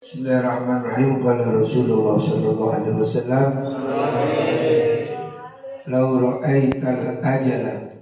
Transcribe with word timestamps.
Bismillahirrahmanirrahim. 0.00 1.20
Qala 1.20 1.60
Rasulullah 1.60 2.16
sallallahu 2.16 2.72
alaihi 2.72 2.96
wasallam 3.04 3.48
Lau 5.92 6.08
ra'aital 6.24 7.20
ajala. 7.20 8.00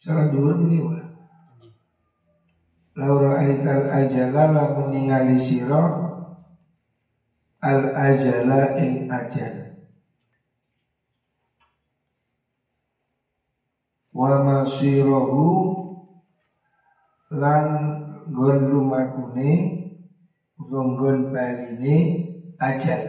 Salah 0.00 0.32
dua 0.32 0.56
ini 0.56 0.80
wala 0.80 1.04
Lau 2.96 3.28
ra'aital 3.28 3.92
ajala 3.92 4.56
la 4.56 4.64
meningali 4.80 5.36
siro 5.36 5.84
Al 7.60 7.92
ajala 7.92 8.80
ing 8.80 9.04
ajal. 9.04 9.84
Wa 14.16 14.48
masirahu 14.48 15.44
Lan 17.36 17.64
gon 18.32 18.58
lumakune 18.64 19.79
Gonggon 20.60 21.32
ini 21.32 21.96
ajal 22.60 23.02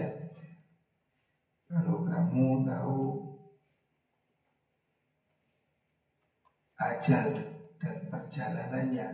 Kalau 1.67 2.07
kamu 2.07 2.63
tahu 2.63 2.99
Ajal 6.81 7.29
dan 7.77 8.09
perjalanannya. 8.09 9.07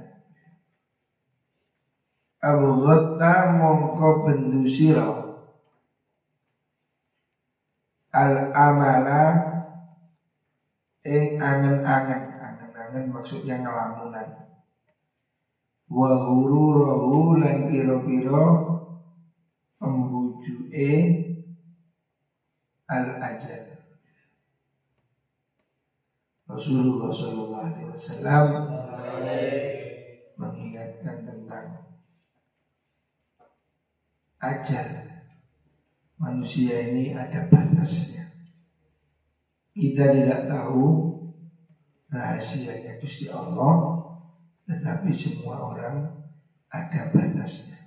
Abu 2.40 2.80
Ghatta 2.80 3.60
mongko 3.60 4.24
bendu 4.24 4.64
siro 4.64 5.12
Al 8.16 8.56
amala 8.56 9.24
Ing 11.04 11.40
angen-angen. 11.40 12.40
Angen-angen 12.40 13.06
maksudnya 13.12 13.60
ngelamunan 13.60 14.47
wa 15.88 16.28
hururahu 16.28 17.40
lan 17.40 17.72
pira-pira 17.72 18.46
pembujuke 19.80 20.92
al 22.92 23.08
ajal 23.24 23.78
Rasulullah 26.48 27.12
Shallallahu 27.12 27.60
Alaihi 27.60 27.92
Wasallam 27.92 28.48
mengingatkan 30.40 31.28
tentang 31.28 31.68
ajal. 34.40 34.88
Manusia 36.18 36.74
ini 36.90 37.14
ada 37.14 37.46
batasnya. 37.46 38.26
Kita 39.76 40.10
tidak 40.10 40.50
tahu 40.50 41.14
rahasianya 42.10 42.98
Gusti 42.98 43.30
Allah 43.30 44.07
tetapi 44.68 45.16
semua 45.16 45.72
orang 45.72 46.12
ada 46.68 47.02
batasnya. 47.16 47.80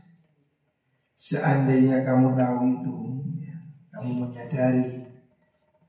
Seandainya 1.20 2.00
kamu 2.08 2.32
tahu 2.32 2.58
itu, 2.80 2.96
ya, 3.44 3.56
kamu 3.92 4.24
menyadari 4.24 5.04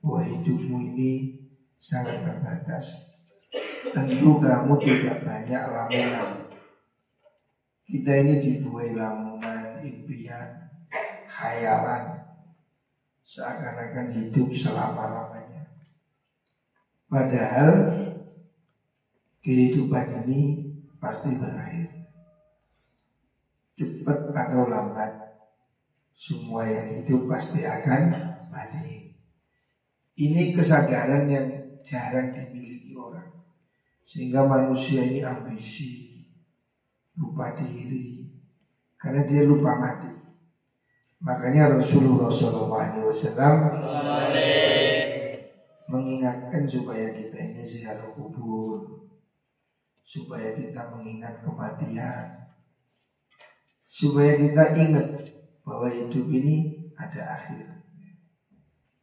bahwa 0.04 0.22
hidupmu 0.28 0.78
ini 0.92 1.40
sangat 1.80 2.20
terbatas. 2.20 2.88
Tentu 3.96 4.44
kamu 4.44 4.76
tidak 4.84 5.24
banyak 5.24 5.64
lamunan. 5.72 6.30
Kita 7.88 8.12
ini 8.12 8.34
dibuai 8.44 8.92
lamunan, 8.92 9.80
impian, 9.80 10.68
hayalan. 11.32 12.20
Seakan-akan 13.24 14.12
hidup 14.12 14.52
selama-lamanya. 14.52 15.72
Padahal 17.08 17.76
kehidupan 19.40 20.28
ini 20.28 20.71
pasti 21.02 21.34
berakhir. 21.34 21.90
Cepat 23.74 24.30
atau 24.30 24.70
lambat, 24.70 25.12
semua 26.14 26.70
yang 26.70 27.02
hidup 27.02 27.26
pasti 27.26 27.66
akan 27.66 28.14
mati. 28.54 29.18
Ini 30.22 30.54
kesadaran 30.54 31.26
yang 31.26 31.50
jarang 31.82 32.30
dimiliki 32.38 32.94
orang. 32.94 33.42
Sehingga 34.06 34.46
manusia 34.46 35.02
ini 35.02 35.26
ambisi, 35.26 36.22
lupa 37.18 37.58
diri, 37.58 38.30
karena 39.02 39.26
dia 39.26 39.42
lupa 39.50 39.82
mati. 39.82 40.14
Makanya 41.26 41.82
Rasulullah 41.82 42.30
SAW 42.30 42.70
mengingatkan 45.90 46.70
supaya 46.70 47.10
kita 47.18 47.38
ini 47.42 47.66
ziarah 47.66 48.14
kubur, 48.14 49.01
supaya 50.12 50.52
kita 50.60 50.92
mengingat 50.92 51.40
kematian, 51.40 52.52
supaya 53.88 54.36
kita 54.36 54.76
ingat 54.76 55.08
bahwa 55.64 55.88
hidup 55.88 56.28
ini 56.28 56.84
ada 57.00 57.40
akhir. 57.40 57.80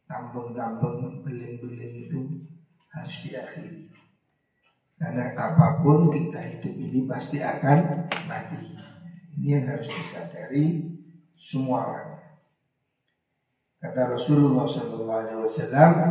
Tambeng-tambeng, 0.05 1.25
beling-beling 1.25 1.95
itu 2.05 2.45
harus 2.93 3.15
diakhiri. 3.25 3.89
Karena 5.01 5.33
apa 5.33 5.81
pun 5.81 6.13
kita 6.13 6.37
hidup 6.45 6.77
ini 6.77 7.09
pasti 7.09 7.41
akan 7.41 8.05
mati. 8.29 8.77
Ini 9.37 9.47
yang 9.57 9.65
harus 9.65 9.89
disadari 9.89 10.93
semua 11.33 11.89
orang. 11.89 12.13
Kata 13.81 14.13
Rasulullah 14.13 14.67
SAW, 14.67 16.05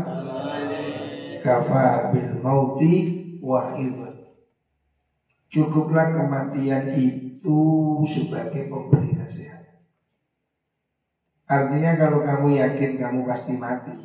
kafa 1.39 1.87
bil 2.11 2.33
mauti 2.43 2.95
wahidun 3.39 4.18
Cukuplah 5.49 6.13
kematian 6.13 6.93
itu 6.93 7.61
sebagai 8.05 8.69
pemberi 8.69 9.17
nasihat. 9.17 9.65
Artinya 11.49 11.97
kalau 11.97 12.21
kamu 12.21 12.61
yakin 12.61 13.01
kamu 13.01 13.25
pasti 13.25 13.57
mati, 13.57 13.97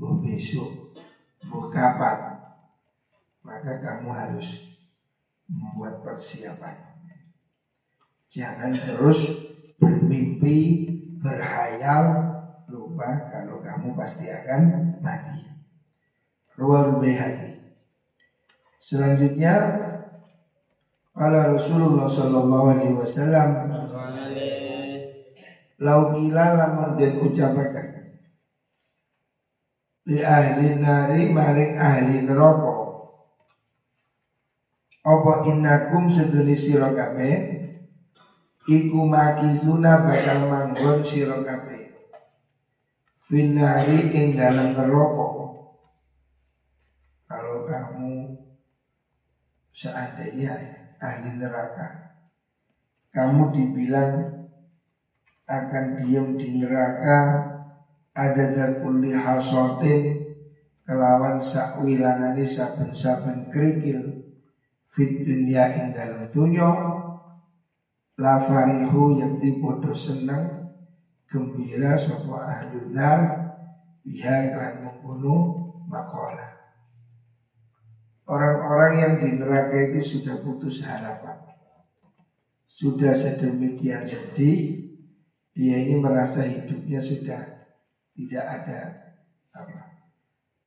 mau 0.00 0.16
besok, 0.24 0.96
mau 1.44 1.68
kapan, 1.68 2.40
maka 3.44 3.72
kamu 3.84 4.08
harus 4.08 4.80
membuat 5.44 6.00
persiapan. 6.00 6.96
Jangan 8.32 8.72
terus 8.74 9.20
bermimpi, 9.76 10.88
berhayal, 11.20 12.34
lupa 12.66 13.30
kalau 13.30 13.60
kamu 13.60 13.92
pasti 13.94 14.32
akan 14.32 14.96
mati. 15.04 15.44
Ruang 16.56 17.04
hati. 17.04 17.53
Selanjutnya 18.84 19.80
Kala 21.16 21.56
Rasulullah 21.56 22.04
Sallallahu 22.04 22.66
Alaihi 22.68 22.92
Wasallam 23.00 23.48
Lau 25.84 26.14
kila 26.14 26.54
lamun 26.54 26.94
den 26.94 27.18
ucapakan. 27.18 27.88
Li 30.06 30.22
ahli 30.22 30.78
nari 30.78 31.28
maring 31.34 31.74
ahli 31.74 32.24
neraka. 32.24 32.74
Apa 35.04 35.44
innakum 35.50 36.08
seduni 36.08 36.54
sira 36.56 36.94
kabeh? 36.94 37.36
Iku 38.64 39.04
makizuna 39.04 40.08
bakal 40.08 40.48
manggon 40.48 41.04
sira 41.04 41.42
kabeh. 41.42 41.90
Finari 43.28 44.14
ing 44.14 44.38
dalam 44.38 44.72
neraka. 44.78 45.28
Kalau 47.28 47.66
kamu 47.66 48.23
seandainya 49.74 50.54
ahli 51.02 51.34
neraka 51.34 52.14
kamu 53.10 53.50
dibilang 53.50 54.46
akan 55.50 55.84
diam 55.98 56.38
di 56.38 56.62
neraka 56.62 57.18
ada 58.14 58.78
kulli 58.78 59.10
hasotin 59.10 60.22
kelawan 60.86 61.42
sakwilangani 61.42 62.46
saben-saben 62.46 63.50
kerikil 63.50 64.30
fit 64.86 65.26
dunia 65.26 65.66
ing 65.74 65.90
dalam 65.90 66.30
dunya 66.30 66.70
la 68.14 68.38
farihu 68.46 69.18
yang 69.18 69.42
dipodo 69.42 69.90
seneng 69.90 70.70
gembira 71.26 71.98
sapa 71.98 72.46
ahli 72.46 72.94
nar 72.94 73.20
biha 74.06 74.54
kan 74.54 74.86
membunuh 74.86 75.74
makola 75.90 76.53
Orang-orang 78.24 78.92
yang 78.96 79.14
di 79.20 79.28
neraka 79.36 79.76
itu 79.92 80.00
sudah 80.00 80.40
putus 80.40 80.80
harapan. 80.80 81.44
Sudah 82.74 83.12
sedemikian 83.14 84.02
sedih 84.02 84.82
Dia 85.54 85.78
ini 85.78 86.02
merasa 86.02 86.42
hidupnya 86.42 86.98
sudah 86.98 87.70
tidak 88.16 88.42
ada 88.42 88.80
apa 89.54 90.02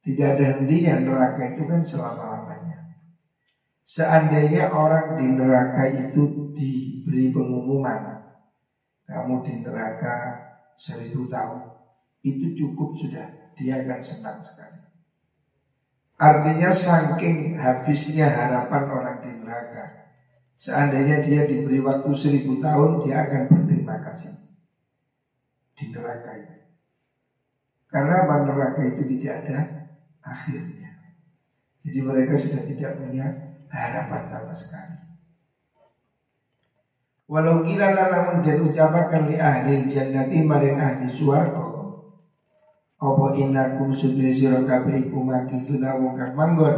Tidak 0.06 0.28
ada 0.38 0.46
hentinya. 0.56 1.02
Neraka 1.02 1.44
itu 1.58 1.64
kan 1.68 1.82
selama-lamanya. 1.84 2.96
Seandainya 3.84 4.72
orang 4.72 5.18
di 5.20 5.26
neraka 5.36 5.84
itu 5.90 6.54
diberi 6.54 7.34
pengumuman 7.34 8.22
Kamu 9.04 9.42
di 9.42 9.66
neraka 9.66 10.46
seribu 10.78 11.26
tahun 11.26 11.74
Itu 12.22 12.54
cukup 12.54 12.96
sudah 12.96 13.28
Dia 13.58 13.82
akan 13.82 14.00
senang 14.00 14.40
sekali 14.40 14.87
Artinya 16.18 16.74
saking 16.74 17.62
habisnya 17.62 18.26
harapan 18.26 18.84
orang 18.90 19.18
di 19.22 19.30
neraka 19.38 19.78
Seandainya 20.58 21.22
dia 21.22 21.46
diberi 21.46 21.78
waktu 21.86 22.10
seribu 22.18 22.58
tahun, 22.58 23.06
dia 23.06 23.30
akan 23.30 23.46
berterima 23.46 24.02
kasih 24.02 24.34
di 25.78 25.94
neraka 25.94 26.34
itu. 26.34 26.58
Karena 27.86 28.26
neraka 28.26 28.82
itu 28.90 29.06
tidak 29.06 29.34
ada 29.46 29.60
akhirnya. 30.26 30.90
Jadi 31.86 32.00
mereka 32.02 32.34
sudah 32.42 32.66
tidak 32.66 32.98
punya 32.98 33.26
harapan 33.70 34.24
sama 34.34 34.54
sekali. 34.58 34.98
Walau 37.30 37.62
kira 37.62 37.94
lamun 37.94 38.42
dan 38.42 38.58
ucapakan 38.66 39.30
li 39.30 39.38
ahli 39.38 39.86
jannati 39.86 40.42
maring 40.42 40.80
ahli 40.80 41.12
suarga 41.12 41.77
Apa 42.98 43.38
innakum 43.38 43.94
sudri 43.94 44.34
sira 44.34 44.66
kabeh 44.66 45.10
iku 45.10 45.22
makithuna 45.22 46.02
wong 46.02 46.18
kang 46.18 46.34
manggon? 46.34 46.78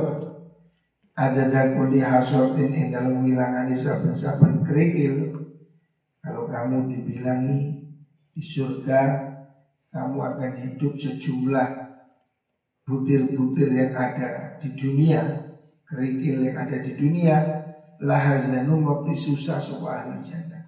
Ada 1.16 1.52
dakuli 1.52 2.04
hasotin 2.04 2.76
ing 2.76 2.88
dalam 2.92 3.24
wilangani 3.24 3.76
saben-saben 3.76 4.64
kerikil. 4.68 5.36
Kalau 6.20 6.52
kamu 6.52 6.92
dibilangi 6.92 7.88
di 8.36 8.44
surga 8.44 9.32
kamu 9.92 10.18
akan 10.20 10.52
hidup 10.60 10.94
sejumlah 11.00 11.70
butir-butir 12.84 13.72
yang 13.72 13.96
ada 13.96 14.60
di 14.60 14.76
dunia 14.76 15.24
kerikil 15.88 16.44
yang 16.44 16.58
ada 16.68 16.78
di 16.84 16.94
dunia. 17.00 17.38
Lahazanu 18.00 18.80
mati 18.80 19.12
susah 19.12 19.60
soal 19.60 20.24
jannah 20.24 20.60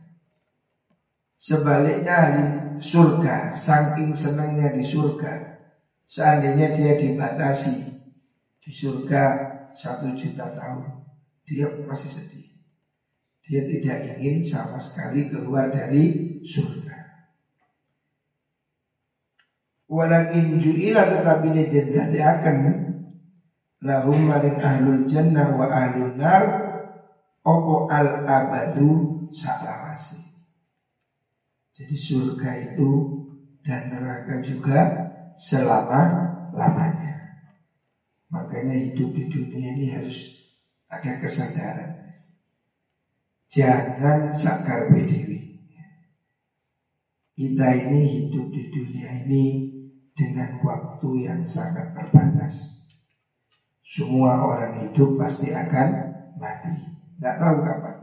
sebaliknya 1.42 2.14
ahli 2.14 2.46
surga 2.82 3.54
saking 3.54 4.18
senangnya 4.18 4.74
di 4.74 4.82
surga 4.82 5.62
seandainya 6.10 6.74
dia 6.76 6.98
dibatasi 6.98 7.78
di 8.60 8.72
surga 8.74 9.24
satu 9.72 10.12
juta 10.18 10.52
tahun 10.58 11.02
dia 11.52 11.68
masih 11.84 12.12
sedih. 12.12 12.48
Dia 13.44 13.68
tidak 13.68 14.16
ingin 14.16 14.40
sama 14.40 14.80
sekali 14.80 15.28
keluar 15.28 15.68
dari 15.68 16.40
surga. 16.40 16.96
Walakin 19.92 20.56
ju'ila 20.56 21.20
tetapi 21.20 21.52
ini 21.52 22.20
akan 22.24 22.58
lahum 23.84 24.24
maring 24.24 24.56
ahlul 24.64 25.04
jannah 25.04 25.52
wa 25.52 25.68
ahlul 25.68 26.16
nar 26.16 26.44
opo 27.44 27.92
al 27.92 28.24
abadu 28.24 29.28
salawasi. 29.36 30.31
Jadi 31.82 31.98
surga 31.98 32.78
itu 32.78 32.92
dan 33.66 33.90
neraka 33.90 34.38
juga 34.46 34.86
selama 35.34 36.30
lamanya. 36.54 37.42
Makanya 38.30 38.78
hidup 38.78 39.18
di 39.18 39.26
dunia 39.34 39.82
ini 39.82 39.90
harus 39.90 40.46
ada 40.86 41.18
kesadaran. 41.18 42.22
Jangan 43.50 44.30
sakar 44.30 44.94
dewi. 44.94 45.58
Kita 47.34 47.68
ini 47.74 48.02
hidup 48.06 48.54
di 48.54 48.70
dunia 48.70 49.26
ini 49.26 49.46
dengan 50.14 50.62
waktu 50.62 51.10
yang 51.26 51.42
sangat 51.50 51.98
terbatas. 51.98 52.86
Semua 53.82 54.46
orang 54.46 54.86
hidup 54.86 55.18
pasti 55.18 55.50
akan 55.50 55.90
mati. 56.38 56.78
Tidak 57.18 57.36
tahu 57.42 57.58
kapan. 57.66 57.98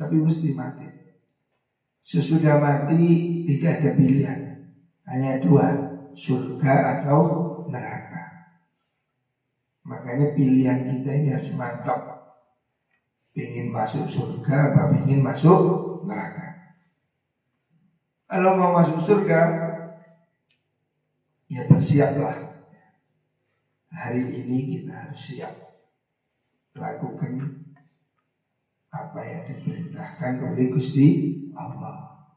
Tapi 0.00 0.16
mesti 0.16 0.56
mati. 0.56 1.03
Sesudah 2.04 2.60
mati 2.60 3.00
tidak 3.48 3.80
ada 3.80 3.90
pilihan. 3.96 4.40
Hanya 5.08 5.40
dua, 5.40 5.72
surga 6.12 7.00
atau 7.00 7.20
neraka. 7.72 8.54
Makanya 9.88 10.36
pilihan 10.36 10.84
kita 10.84 11.10
ini 11.16 11.28
harus 11.32 11.52
mantap. 11.56 12.00
Ingin 13.34 13.72
masuk 13.72 14.04
surga 14.06 14.76
apa 14.76 14.94
ingin 15.00 15.24
masuk 15.24 16.04
neraka. 16.04 16.76
Kalau 18.28 18.56
mau 18.56 18.76
masuk 18.76 19.00
surga, 19.00 19.40
ya 21.48 21.64
bersiaplah. 21.66 22.36
Hari 23.94 24.22
ini 24.22 24.76
kita 24.76 24.92
harus 24.92 25.20
siap 25.22 25.54
lakukan 26.74 27.64
apa 28.90 29.20
yang 29.22 29.42
diperintahkan 29.50 30.32
oleh 30.50 30.66
Gusti 30.70 31.08
Allah. 31.56 32.28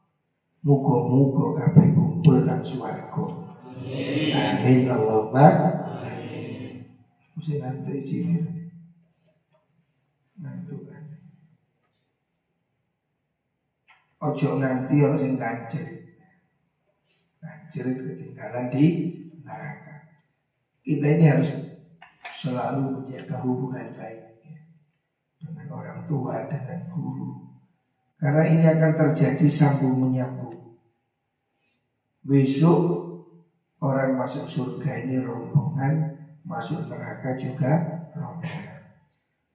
Muga-muga 0.62 1.62
kabeh 1.62 1.94
kumpul 1.94 2.42
nang 2.42 2.62
swarga. 2.62 3.46
Amin 4.34 4.90
Allahumma 4.90 5.78
mesti 7.48 7.64
ngantuk 7.64 8.04
cilik. 8.04 8.44
Ngantuk 10.36 10.82
kan. 10.84 11.04
Ojo 14.20 14.48
nganti 14.60 14.96
orang 15.00 15.16
sing 15.22 15.34
kancil. 15.40 15.86
Kancil 17.40 17.86
ketinggalan 18.04 18.68
di 18.68 18.86
neraka. 19.40 20.12
Kita 20.84 21.08
ini 21.08 21.24
harus 21.24 21.50
selalu 22.36 23.00
menjaga 23.00 23.40
hubungan 23.40 23.96
baik 23.96 24.44
dengan 25.40 25.66
orang 25.72 26.04
tua, 26.04 26.44
dengan 26.52 26.84
guru. 26.92 27.47
Karena 28.18 28.42
ini 28.50 28.66
akan 28.66 28.92
terjadi 28.98 29.46
sambung 29.46 30.02
menyambung. 30.02 30.58
Besok 32.26 32.82
orang 33.78 34.18
masuk 34.18 34.50
surga 34.50 35.06
ini 35.06 35.22
rombongan 35.22 36.18
masuk 36.42 36.90
neraka 36.90 37.38
juga 37.38 37.78
rombongan. 38.10 38.74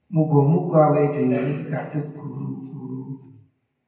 Muga-muga 0.07 0.95
dhewe 0.95 1.11
ini 1.27 1.67
katut 1.67 2.07
guru-guru. 2.15 3.35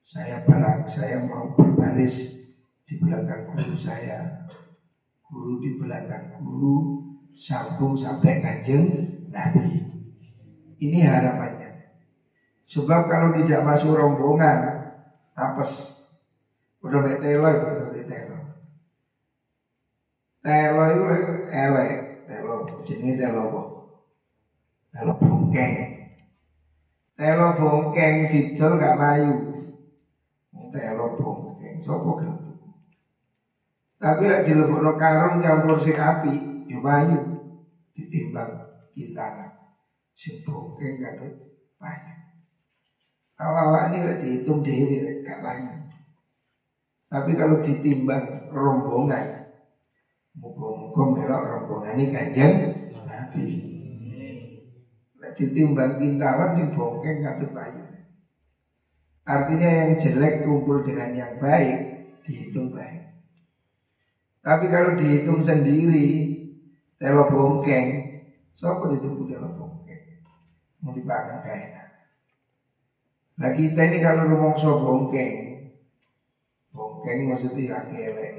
Saya 0.04 0.44
barang 0.44 0.92
saya 0.92 1.24
mau 1.24 1.56
berbaris 1.56 2.36
di 2.84 3.00
belakang 3.00 3.56
guru 3.56 3.80
saya. 3.80 4.44
Guru 5.24 5.64
di 5.64 5.80
belakang 5.80 6.36
guru 6.44 7.00
sambung 7.32 7.96
sampai 7.96 8.44
kanjeng 8.44 8.92
Nabi. 9.32 9.88
Ini 10.84 11.00
harapannya. 11.08 11.55
Sebab 12.76 13.08
kalau 13.08 13.32
tidak 13.40 13.64
masuk 13.64 13.96
rombongan, 13.96 14.92
apes. 15.32 15.96
Udah 16.84 17.00
betelo, 17.00 17.48
udah 17.48 17.88
betelo. 17.88 18.40
Telo 20.44 20.84
itu 20.92 21.04
elek, 21.56 21.92
telo 22.28 22.68
jenenge 22.84 23.16
telo 23.16 23.42
apa? 23.48 23.62
Telo 24.92 25.14
bongkeng. 25.24 25.74
Telo 27.16 27.48
bongkeng 27.56 28.16
didol 28.28 28.76
gak 28.76 29.00
mayu. 29.00 29.36
Telo 30.76 31.06
bongkeng 31.16 31.80
sapa 31.80 32.12
gelem 32.20 32.38
Tapi 33.96 34.22
lek 34.28 34.44
dilebokno 34.44 35.00
karung 35.00 35.40
campur 35.40 35.80
sing 35.80 35.96
api, 35.96 36.68
yo 36.68 36.84
mayu 36.84 37.40
ditimbang 37.96 38.68
kita 38.92 39.56
sing 40.20 40.44
bongkeng 40.44 41.00
katut 41.00 41.40
mayu. 41.80 42.25
Awal-awal 43.36 43.92
ini 43.92 44.00
dihitung 44.24 44.64
dewi 44.64 45.20
gak 45.28 45.44
mayu. 45.44 45.76
Tapi 47.12 47.32
kalau 47.36 47.60
ditimbang 47.60 48.52
rombongan 48.52 49.44
Muka-muka 50.36 51.04
melok 51.16 51.44
rombongan 51.48 51.96
ini 52.00 52.06
kanjeng 52.12 52.56
Nabi. 53.04 53.48
Ditimbang 55.36 56.00
tintalan 56.00 56.56
sing 56.56 56.72
bongkeng 56.72 57.20
katut 57.20 57.52
payu 57.52 57.84
Artinya 59.28 59.70
yang 59.84 59.92
jelek 60.00 60.48
kumpul 60.48 60.88
dengan 60.88 61.12
yang 61.12 61.36
baik 61.44 62.08
Dihitung 62.24 62.72
baik. 62.72 63.20
Tapi 64.40 64.66
kalau 64.72 64.96
dihitung 64.96 65.44
sendiri 65.44 66.40
Telo 66.96 67.28
bongkeng 67.28 68.16
Siapa 68.56 68.88
ditunggu 68.96 69.28
telo 69.28 69.52
bongkeng? 69.60 70.24
Mau 70.80 70.96
dipangan 70.96 71.44
gak 71.44 71.52
enak 71.52 71.75
Nah 73.36 73.52
kita 73.52 73.82
ini 73.92 74.00
kalau 74.00 74.32
ngomong 74.32 74.56
so 74.56 74.80
bongkeng 74.80 75.56
Bongkeng 76.76 77.32
maksudnya 77.32 77.80
laki 77.80 77.96
elek 78.04 78.32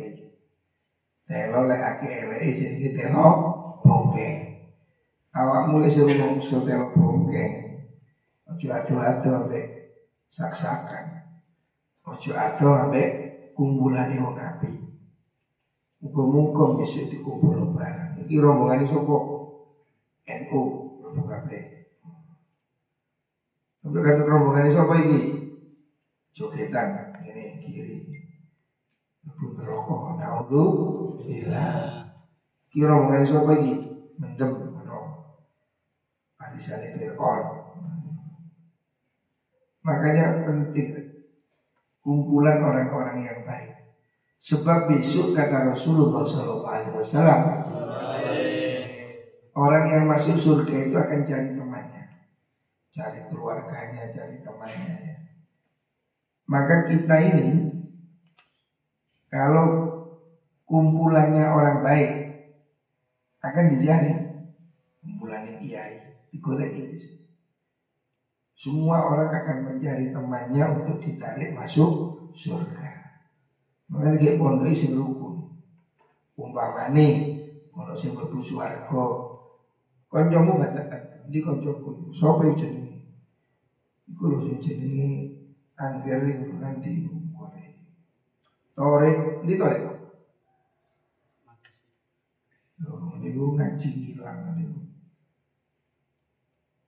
Telo 1.26 1.66
lek 1.66 1.82
ake 1.82 2.08
elek 2.22 2.40
jenenge 2.54 2.88
telo 2.94 3.28
bongkeng. 3.82 4.62
Awak 5.34 5.74
mulai 5.74 5.90
ngomong 5.90 6.38
telo 6.38 6.86
bongkeng. 6.94 7.52
Ojo 8.46 8.66
ado-ado 8.70 9.30
ambek 9.42 9.64
saksakan. 10.30 11.26
Ojo 12.06 12.30
ado 12.30 12.68
ambek 12.78 13.08
kumpulan 13.58 14.14
wong 14.22 14.38
api. 14.38 14.70
Muga-muga 15.98 16.78
besok 16.78 17.10
dikumpul 17.10 17.74
barang. 17.74 18.22
Iki 18.22 18.38
rombongan 18.38 18.86
sapa? 18.86 19.16
NU 20.30 20.60
rombongan 21.02 21.42
Tapi 23.86 23.98
kata 24.02 24.26
rombongan 24.26 24.66
sapa 24.74 24.98
iki? 24.98 25.20
Jogetan 26.34 27.14
ini 27.22 27.62
kiri. 27.62 27.96
Pun 29.30 29.54
rokok. 29.62 30.18
Naudhu 30.18 30.62
Bila 31.22 32.02
kira 32.70 32.92
mengenai 32.92 33.24
siapa 33.24 33.52
ini 33.62 33.72
mendem 34.20 34.52
ada 34.52 35.00
Hadisane 36.36 36.92
Fir'aun 36.92 37.66
Makanya 39.80 40.44
penting 40.44 40.92
kumpulan 42.02 42.58
orang-orang 42.58 43.22
yang 43.22 43.40
baik. 43.46 43.96
Sebab 44.36 44.90
besok 44.90 45.34
kata 45.34 45.74
Rasulullah 45.74 46.26
SAW, 46.26 46.66
orang 49.54 49.84
yang 49.86 50.04
masuk 50.10 50.36
surga 50.38 50.76
itu 50.90 50.94
akan 50.98 51.22
cari 51.22 51.50
temannya, 51.54 51.95
cari 52.96 53.20
keluarganya, 53.28 54.08
cari 54.08 54.40
temannya. 54.40 54.96
Maka 56.48 56.88
kita 56.88 57.16
ini 57.20 57.48
kalau 59.28 59.68
kumpulannya 60.64 61.44
orang 61.44 61.84
baik 61.84 62.10
akan 63.44 63.76
dicari 63.76 64.16
kumpulannya 65.04 65.60
kiai, 65.60 66.24
digolek 66.32 66.72
itu. 66.72 67.20
Semua 68.56 69.04
orang 69.04 69.28
akan 69.28 69.56
mencari 69.68 70.16
temannya 70.16 70.64
untuk 70.80 71.04
ditarik 71.04 71.52
masuk 71.52 72.32
surga. 72.32 72.88
Makanya 73.92 74.16
kayak 74.16 74.38
pondok 74.40 74.72
isi 74.72 74.96
rukun. 74.96 75.60
Umpamane 76.40 77.08
ono 77.76 77.92
sing 77.92 78.16
mlebu 78.16 78.40
swarga. 78.40 79.04
Kancamu 80.08 80.56
katakan 80.56 81.28
di 81.28 81.44
kancaku 81.44 82.10
iki 82.16 82.56
jenenge? 82.56 82.85
Iku 84.06 84.22
lho 84.30 84.38
sing 84.46 84.58
jenenge 84.62 85.10
Angger 85.76 86.24
nanti 86.56 87.04
Korea. 87.36 87.68
Tore, 88.72 89.10
di 89.44 89.54
tore. 89.60 89.78
Loh, 92.80 93.20
niku 93.20 93.52
ngaji 93.52 93.88
ngilang 93.92 94.56
niku. 94.56 94.80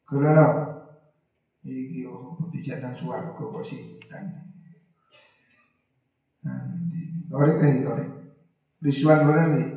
Kalau 0.09 0.79
Iki 1.69 2.09
oh 2.09 2.39
tidak 2.49 2.81
nang 2.81 2.95
suaraku 2.97 3.53
kok 3.53 3.67
sinten. 3.67 4.25
Nanti 6.41 7.29
torek 7.29 7.61
ini 7.61 7.85
torek. 7.85 8.09
Rizwan 8.81 9.27
mana 9.27 9.53
nih? 9.53 9.69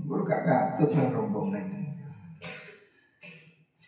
Gue 0.00 0.26
gak 0.26 0.42
katut 0.48 0.90
nang 0.96 1.12
rombongan 1.12 1.79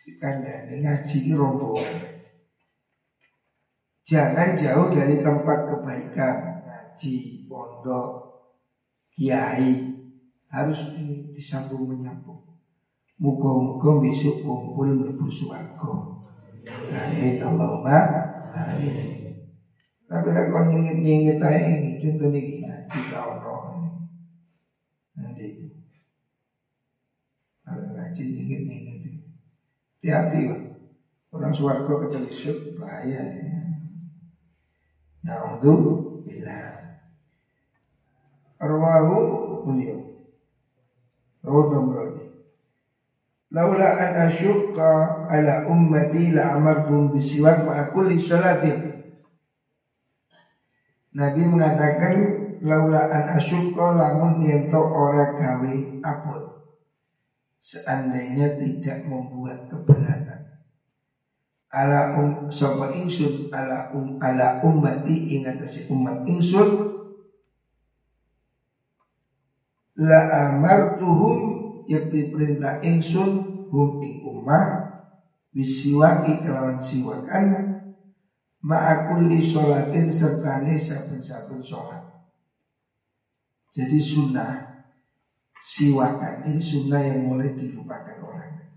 ini. 0.03 0.19
Kandani 0.19 0.75
ngaji 0.83 1.17
ini 1.23 1.33
rombongan. 1.33 2.13
Jangan 4.03 4.59
jauh 4.59 4.91
dari 4.91 5.23
tempat 5.23 5.71
kebaikan 5.71 6.35
Ngaji, 6.67 7.47
pondok, 7.47 8.07
kiai 9.15 9.95
Harus 10.51 10.91
disambung 11.31 11.87
menyambung 11.87 12.43
Muka-muka 13.23 14.03
besok 14.03 14.43
kumpul 14.43 14.99
mlebu 14.99 15.31
swarga. 15.31 15.93
Amin 16.91 17.39
Allahumma 17.39 17.99
amin. 18.51 19.31
Tapi 20.09 20.27
nek 20.33 20.49
kon 20.51 20.67
nyengit-nyengit 20.67 21.39
ae 21.39 22.03
contoh 22.03 22.27
niki 22.33 22.65
ngaji 22.65 22.99
ka 23.13 23.19
ono. 23.23 23.55
Nanti 25.15 25.71
kalau 27.63 27.95
ngaji 27.95 28.21
nyengit-nyengit 28.27 29.12
hati-hati. 30.03 30.75
Orang 31.33 31.55
swarga 31.55 31.89
ketelisuk 32.05 32.77
bahaya 32.77 33.23
ya. 33.23 33.61
Na'udhu 35.23 36.21
billah. 36.27 36.99
Arwahu 38.59 39.17
beliau. 39.65 39.99
Rawat 41.43 41.67
nomor 41.71 41.97
Laula 43.53 43.89
an 44.01 44.11
asyukka 44.29 45.29
ala 45.29 45.69
ummati 45.69 46.33
la 46.33 46.57
amartum 46.57 47.13
bisiwak 47.13 47.69
ma'a 47.69 47.93
kulli 47.93 48.17
salatin. 48.17 48.97
Nabi 51.13 51.41
mengatakan 51.45 52.15
laula 52.65 53.13
an 53.13 53.37
asyukka 53.37 53.93
lamun 53.93 54.41
yento 54.41 54.81
ora 54.81 55.37
gawe 55.37 55.73
apun. 56.01 56.52
Seandainya 57.63 58.59
tidak 58.59 59.07
membuat 59.07 59.71
keberatan. 59.71 60.51
Ala 61.71 62.19
um 62.19 62.51
sapa 62.51 62.91
ingsun 62.91 63.47
ala 63.55 63.87
um 63.95 64.19
ala 64.19 64.59
ummati 64.59 65.39
ingat 65.39 65.63
si 65.63 65.87
umat 65.87 66.27
ingsun. 66.27 66.91
La 69.95 70.51
amartuhum 70.51 71.39
yakti 71.87 72.35
perintah 72.35 72.83
ingsun 72.83 73.63
hum 73.71 74.03
ing 74.03 74.27
ummah 74.27 74.99
bisiwaki 75.55 76.43
kelawan 76.43 76.83
siwakan 76.83 77.79
ma'akulli 78.59 79.39
sholatin 79.39 80.11
sertane 80.11 80.75
saben-saben 80.75 81.63
sholat. 81.63 82.11
Jadi 83.71 83.97
sunnah 83.97 84.72
siwakan 85.63 86.43
ini 86.51 86.59
sunnah 86.59 86.99
yang 86.99 87.23
mulai 87.23 87.55
dilupakan 87.55 88.19
orang 88.19 88.67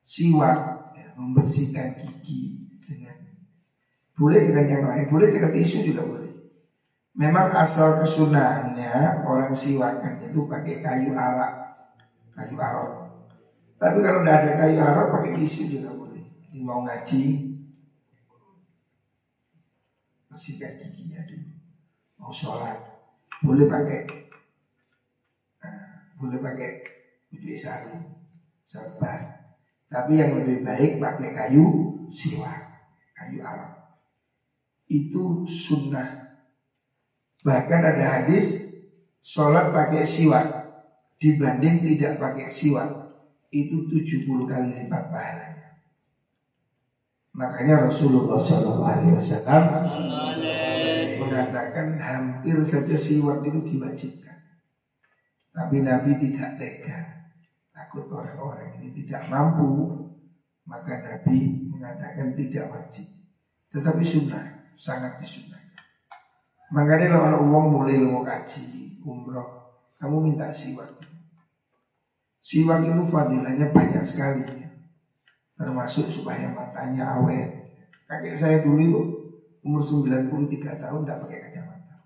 siwak 0.00 0.88
ya, 0.96 1.12
membersihkan 1.20 2.00
gigi 2.00 2.64
dengan 2.80 3.12
boleh 4.16 4.48
dengan 4.48 4.64
yang 4.64 4.84
lain 4.88 5.06
boleh 5.12 5.28
dengan 5.28 5.52
tisu 5.52 5.84
juga 5.84 6.02
boleh 6.08 6.28
Memang 7.18 7.50
asal 7.50 7.98
kesunahannya 7.98 9.26
orang 9.26 9.50
siwakan 9.50 10.22
itu 10.22 10.46
pakai 10.46 10.78
kayu 10.78 11.18
arak 11.18 11.50
kayu 12.30 12.54
arok. 12.54 13.10
Tapi 13.74 13.98
kalau 14.06 14.22
tidak 14.22 14.38
ada 14.38 14.50
kayu 14.62 14.78
arok 14.78 15.06
pakai 15.18 15.34
tisu 15.42 15.66
juga 15.66 15.98
boleh. 15.98 16.22
Jadi 16.46 16.62
mau 16.62 16.86
ngaji 16.86 17.22
bersihkan 20.30 20.78
giginya 20.78 21.26
dulu. 21.26 21.50
Mau 22.22 22.30
sholat 22.30 22.78
boleh 23.42 23.66
pakai 23.66 24.17
boleh 26.18 26.38
pakai 26.42 26.70
baju 27.30 27.48
sari, 27.54 27.96
serban. 28.66 29.22
Tapi 29.88 30.20
yang 30.20 30.36
lebih 30.36 30.66
baik 30.66 31.00
pakai 31.00 31.32
kayu 31.32 31.96
siwak, 32.12 32.68
kayu 33.16 33.40
arok. 33.40 33.72
Itu 34.90 35.46
sunnah. 35.48 36.36
Bahkan 37.40 37.80
ada 37.80 38.04
hadis 38.20 38.68
sholat 39.22 39.70
pakai 39.72 40.04
siwak 40.04 40.44
dibanding 41.22 41.86
tidak 41.86 42.20
pakai 42.20 42.50
siwak 42.50 42.90
itu 43.48 43.88
70 43.88 44.44
kali 44.44 44.68
lipat 44.84 45.04
pahalanya. 45.08 45.68
Makanya 47.32 47.86
Rasulullah 47.86 48.36
SAW 48.42 48.82
mengatakan 51.18 51.94
hampir 51.96 52.58
saja 52.66 52.96
siwak 52.98 53.46
itu 53.46 53.62
diwajibkan. 53.62 54.37
Tapi 55.58 55.82
Nabi 55.82 56.14
tidak 56.22 56.54
tega. 56.54 56.98
Takut 57.74 58.06
orang-orang 58.06 58.78
ini 58.78 58.94
tidak 59.02 59.26
mampu. 59.26 59.90
Maka 60.70 61.02
Nabi 61.02 61.66
mengatakan 61.66 62.38
tidak 62.38 62.70
wajib. 62.70 63.10
Tetapi 63.74 64.02
sunnah, 64.06 64.70
sangat 64.78 65.18
disunnah. 65.18 65.58
Makanya 66.70 67.18
kalau 67.18 67.48
uang 67.50 67.66
mulai 67.74 67.98
mau 67.98 68.22
kaji, 68.22 69.00
umroh, 69.02 69.74
kamu 69.98 70.30
minta 70.30 70.52
siwak. 70.54 70.94
Siwak 72.44 72.86
itu 72.86 73.02
fadilahnya 73.08 73.74
banyak 73.74 74.04
sekali. 74.06 74.44
Termasuk 75.58 76.06
supaya 76.06 76.54
matanya 76.54 77.18
awet 77.18 77.50
Kakek 78.06 78.38
saya 78.38 78.56
dulu 78.62 79.10
umur 79.66 79.82
93 79.82 80.30
tahun 80.78 81.02
tidak 81.02 81.18
pakai 81.26 81.38
kacamata 81.50 81.98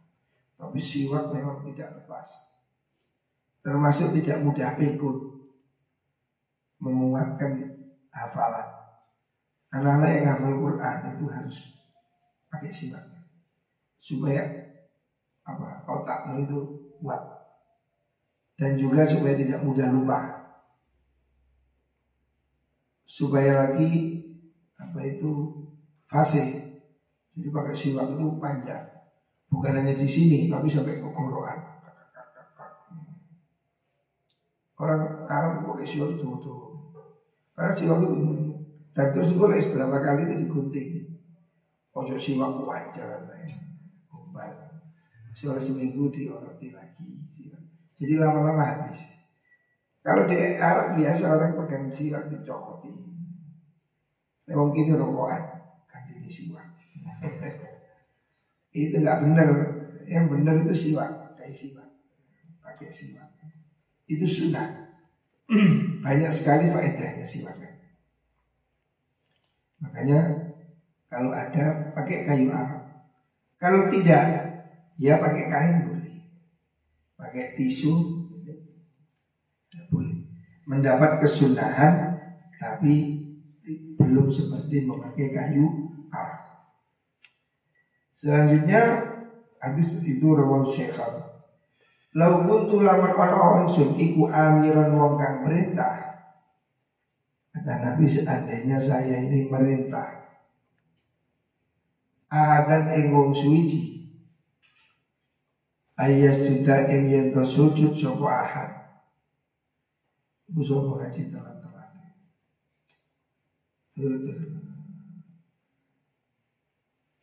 Tapi 0.57 0.81
siwak 0.81 1.29
memang 1.37 1.61
tidak 1.69 2.01
lepas 2.01 2.52
Termasuk 3.63 4.11
tidak 4.19 4.43
mudah 4.43 4.75
pikun 4.75 5.33
Menguatkan 6.83 7.79
hafalan. 8.11 8.67
Anak-anak 9.71 10.11
yang 10.19 10.27
hafal 10.35 10.59
Quran 10.59 10.97
itu 11.15 11.25
harus 11.31 11.59
pakai 12.51 12.75
siwak 12.75 13.07
Supaya 14.03 14.43
apa 15.47 15.87
otakmu 15.87 16.43
itu 16.43 16.59
kuat. 16.99 17.23
Dan 18.59 18.75
juga 18.75 19.07
supaya 19.07 19.39
tidak 19.39 19.63
mudah 19.63 19.95
lupa. 19.95 20.21
Supaya 23.07 23.63
lagi 23.63 24.19
apa 24.75 25.07
itu 25.07 25.63
fase 26.11 26.67
jadi 27.33 27.49
pakai 27.49 27.79
siwak 27.79 28.11
itu 28.11 28.27
panjang. 28.43 28.91
Bukan 29.49 29.73
hanya 29.79 29.95
di 29.95 30.09
sini 30.11 30.51
tapi 30.51 30.67
sampai 30.67 30.99
ke 30.99 31.09
koroan 31.15 31.72
orang 34.83 35.31
Arab 35.31 35.63
pakai 35.63 35.87
siwak 35.87 36.19
itu 36.19 36.27
tuh 36.43 36.91
karena 37.55 37.71
siwak 37.71 38.03
itu 38.03 38.19
dan 38.91 39.15
terus 39.15 39.39
boleh 39.39 39.63
beberapa 39.63 39.99
kali 40.03 40.21
itu 40.27 40.35
digunting 40.43 40.91
ojo 41.95 42.19
siwak 42.19 42.59
wajar 42.67 43.31
kumpal 44.11 44.51
siwak 45.39 45.63
seminggu 45.63 46.11
dioroti 46.11 46.75
lagi 46.75 47.23
jadi 48.03 48.19
lama-lama 48.19 48.67
habis. 48.67 49.23
Kalau 50.03 50.27
di 50.27 50.59
Arab 50.59 50.99
biasa 50.99 51.39
orang 51.39 51.55
pegang 51.55 51.87
siwak 51.95 52.27
dicokoti. 52.27 52.91
Memang 54.51 54.75
kini 54.75 54.99
rokokan 54.99 55.39
ganti 55.87 56.19
ini 56.19 56.27
siwak. 56.27 56.67
itu 58.75 58.99
nggak 58.99 59.21
benar. 59.23 59.49
Yang 60.03 60.27
benar 60.35 60.55
itu 60.67 60.75
siwak, 60.75 61.39
kayak 61.39 61.55
siwak, 61.55 61.87
pakai 62.59 62.91
siwak. 62.91 63.22
Itu 64.13 64.27
sunnah. 64.29 64.93
Banyak 66.05 66.33
sekali 66.33 66.69
faedahnya 66.69 67.25
siwak. 67.25 67.63
Makanya 69.83 70.21
kalau 71.11 71.35
ada 71.35 71.93
pakai 71.93 72.25
kayu 72.25 72.49
arang. 72.49 72.87
Kalau 73.59 73.91
tidak, 73.91 74.25
ya 74.97 75.19
pakai 75.19 75.45
kain 75.51 75.77
boleh. 75.91 76.15
Pakai 77.19 77.59
tisu 77.59 77.93
boleh. 79.91 80.25
Mendapat 80.65 81.21
kesunahan 81.21 82.17
tapi 82.57 83.21
belum 83.99 84.31
seperti 84.31 84.87
memakai 84.87 85.35
kayu 85.35 85.67
arang. 86.15 86.47
Selanjutnya 88.15 88.83
hadis 89.59 89.99
itu 89.99 90.27
rawal 90.31 90.71
syekhal. 90.71 91.32
Lau 92.13 92.45
kuntu 92.45 92.85
laman 92.85 93.17
orang 93.17 93.65
sun 93.73 93.97
iku 93.97 94.29
amiran 94.29 94.93
wong 94.93 95.17
kang 95.17 95.49
merintah. 95.49 96.29
Kata 97.57 97.73
Nabi 97.81 98.05
seandainya 98.05 98.77
saya 98.77 99.17
ini 99.17 99.49
merintah. 99.49 100.21
Ahadan 102.29 102.93
ing 102.97 103.17
wong 103.17 103.33
suwiji. 103.33 104.13
Ayas 105.97 106.49
juta 106.49 106.89
ing 106.93 107.09
yen 107.13 107.33
sujud 107.33 107.97
sapa 107.97 108.29
ahad. 108.29 108.71
Ibu 110.53 110.61
sapa 110.65 110.91
ngaji 111.01 111.23
telat-telat. 111.33 111.91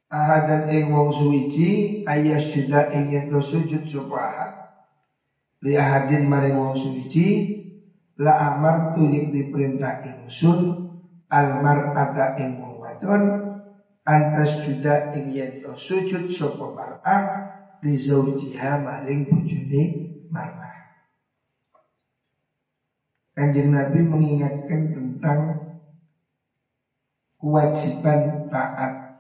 Ahadan 0.10 0.66
ing 0.70 0.90
wong 0.90 1.14
suwiji 1.14 2.02
ayas 2.10 2.58
juta 2.58 2.90
ing 2.90 3.14
yen 3.14 3.30
sujud 3.38 3.86
sapa 3.86 4.18
ahad 4.18 4.59
li 5.60 5.76
ahadin 5.76 6.28
maring 6.28 6.56
wong 6.56 6.76
suci 6.76 7.28
la 8.20 8.56
amar 8.56 8.96
tu 8.96 9.08
yik 9.08 9.32
diperintah 9.32 10.04
ingsun 10.08 10.88
al 11.28 11.60
mar'ata 11.60 12.40
ing 12.40 12.64
wong 12.64 12.80
wadon 12.80 13.24
antas 14.08 14.64
juda 14.64 15.12
ing 15.16 15.36
yen 15.36 15.64
sujud 15.76 16.32
sapa 16.32 16.66
mar'ah 16.72 17.24
li 17.84 17.96
zaujiha 17.96 18.80
maring 18.84 19.28
bojone 19.28 19.84
mar'ah 20.32 20.80
Kanjeng 23.40 23.72
Nabi 23.72 24.04
mengingatkan 24.04 24.92
tentang 24.92 25.40
kewajiban 27.40 28.52
taat 28.52 29.16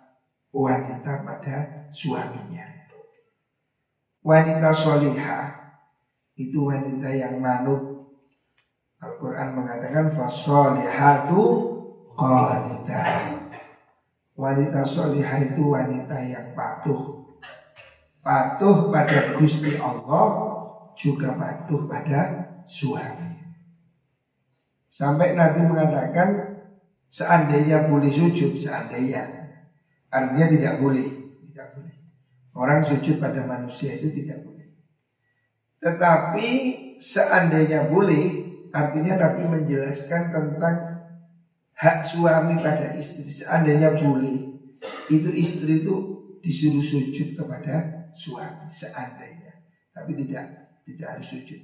wanita 0.51 1.23
pada 1.23 1.87
suaminya. 1.95 2.67
Wanita 4.19 4.75
solihah 4.75 5.58
itu 6.39 6.71
wanita 6.71 7.11
yang 7.11 7.43
manut. 7.43 8.07
Al-Quran 9.03 9.59
mengatakan 9.59 10.07
fasolihatu 10.07 11.43
qanitah. 12.15 13.35
Wanita 14.39 14.87
solihah 14.87 15.35
itu 15.43 15.67
wanita 15.67 16.15
yang 16.23 16.55
patuh. 16.55 17.27
Patuh 18.23 18.87
pada 18.87 19.35
Gusti 19.35 19.75
Allah 19.75 20.27
juga 20.95 21.35
patuh 21.35 21.83
pada 21.91 22.47
suami. 22.63 23.35
Sampai 24.87 25.35
Nabi 25.35 25.63
mengatakan 25.67 26.59
seandainya 27.11 27.87
boleh 27.91 28.11
sujud, 28.11 28.55
seandainya 28.55 29.27
artinya 30.11 30.47
tidak 30.51 30.75
boleh, 30.83 31.07
tidak 31.51 31.67
boleh. 31.75 31.95
Orang 32.55 32.83
sujud 32.83 33.19
pada 33.19 33.43
manusia 33.43 33.95
itu 33.95 34.11
tidak 34.11 34.43
boleh. 34.43 34.58
Tetapi 35.79 36.47
seandainya 36.99 37.87
boleh, 37.87 38.25
artinya 38.75 39.15
Nabi 39.15 39.43
menjelaskan 39.47 40.35
tentang 40.35 40.77
hak 41.79 42.03
suami 42.03 42.59
pada 42.59 42.91
istri. 42.99 43.31
Seandainya 43.31 43.95
boleh, 43.95 44.59
itu 45.07 45.29
istri 45.31 45.87
itu 45.87 45.95
disuruh 46.43 46.83
sujud 46.83 47.39
kepada 47.39 48.11
suami 48.15 48.67
seandainya. 48.75 49.63
Tapi 49.95 50.11
tidak, 50.19 50.45
tidak 50.83 51.07
harus 51.15 51.27
sujud. 51.31 51.59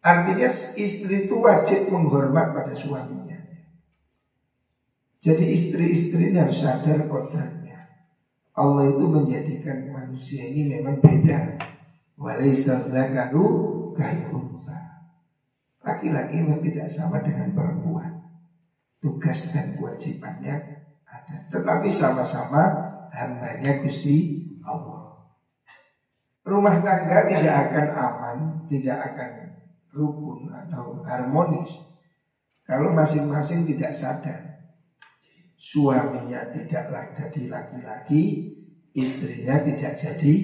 Artinya 0.00 0.48
istri 0.80 1.28
itu 1.28 1.36
wajib 1.36 1.92
menghormat 1.92 2.56
pada 2.56 2.72
suaminya. 2.72 3.36
Jadi 5.18 5.44
istri-istri 5.50 6.32
ini 6.32 6.38
harus 6.38 6.62
sadar 6.62 7.04
kodratnya. 7.10 7.90
Allah 8.54 8.88
itu 8.88 9.04
menjadikan 9.04 9.90
manusia 9.90 10.46
ini 10.46 10.78
memang 10.78 11.02
beda 11.02 11.67
Walaysa 12.18 12.90
dzakaru 12.90 13.46
kalunsa. 13.94 14.78
Laki-laki 15.86 16.42
memang 16.42 16.60
tidak 16.60 16.90
sama 16.90 17.22
dengan 17.22 17.54
perempuan. 17.54 18.18
Tugas 18.98 19.54
dan 19.54 19.78
kewajibannya 19.78 20.54
ada. 21.06 21.36
Tetapi 21.54 21.86
sama-sama 21.86 22.62
hambanya 23.14 23.78
Gusti 23.86 24.42
Allah. 24.66 25.30
Rumah 26.42 26.76
tangga 26.82 27.30
tidak 27.30 27.56
akan 27.70 27.86
aman, 27.94 28.38
tidak 28.66 28.98
akan 29.14 29.30
rukun 29.94 30.50
atau 30.50 31.00
harmonis 31.06 31.70
kalau 32.68 32.92
masing-masing 32.92 33.64
tidak 33.64 33.96
sadar 33.96 34.48
suaminya 35.58 36.54
tidak 36.54 36.86
jadi 37.16 37.42
laki-laki, 37.50 38.22
istrinya 38.94 39.58
tidak 39.64 39.98
jadi 39.98 40.34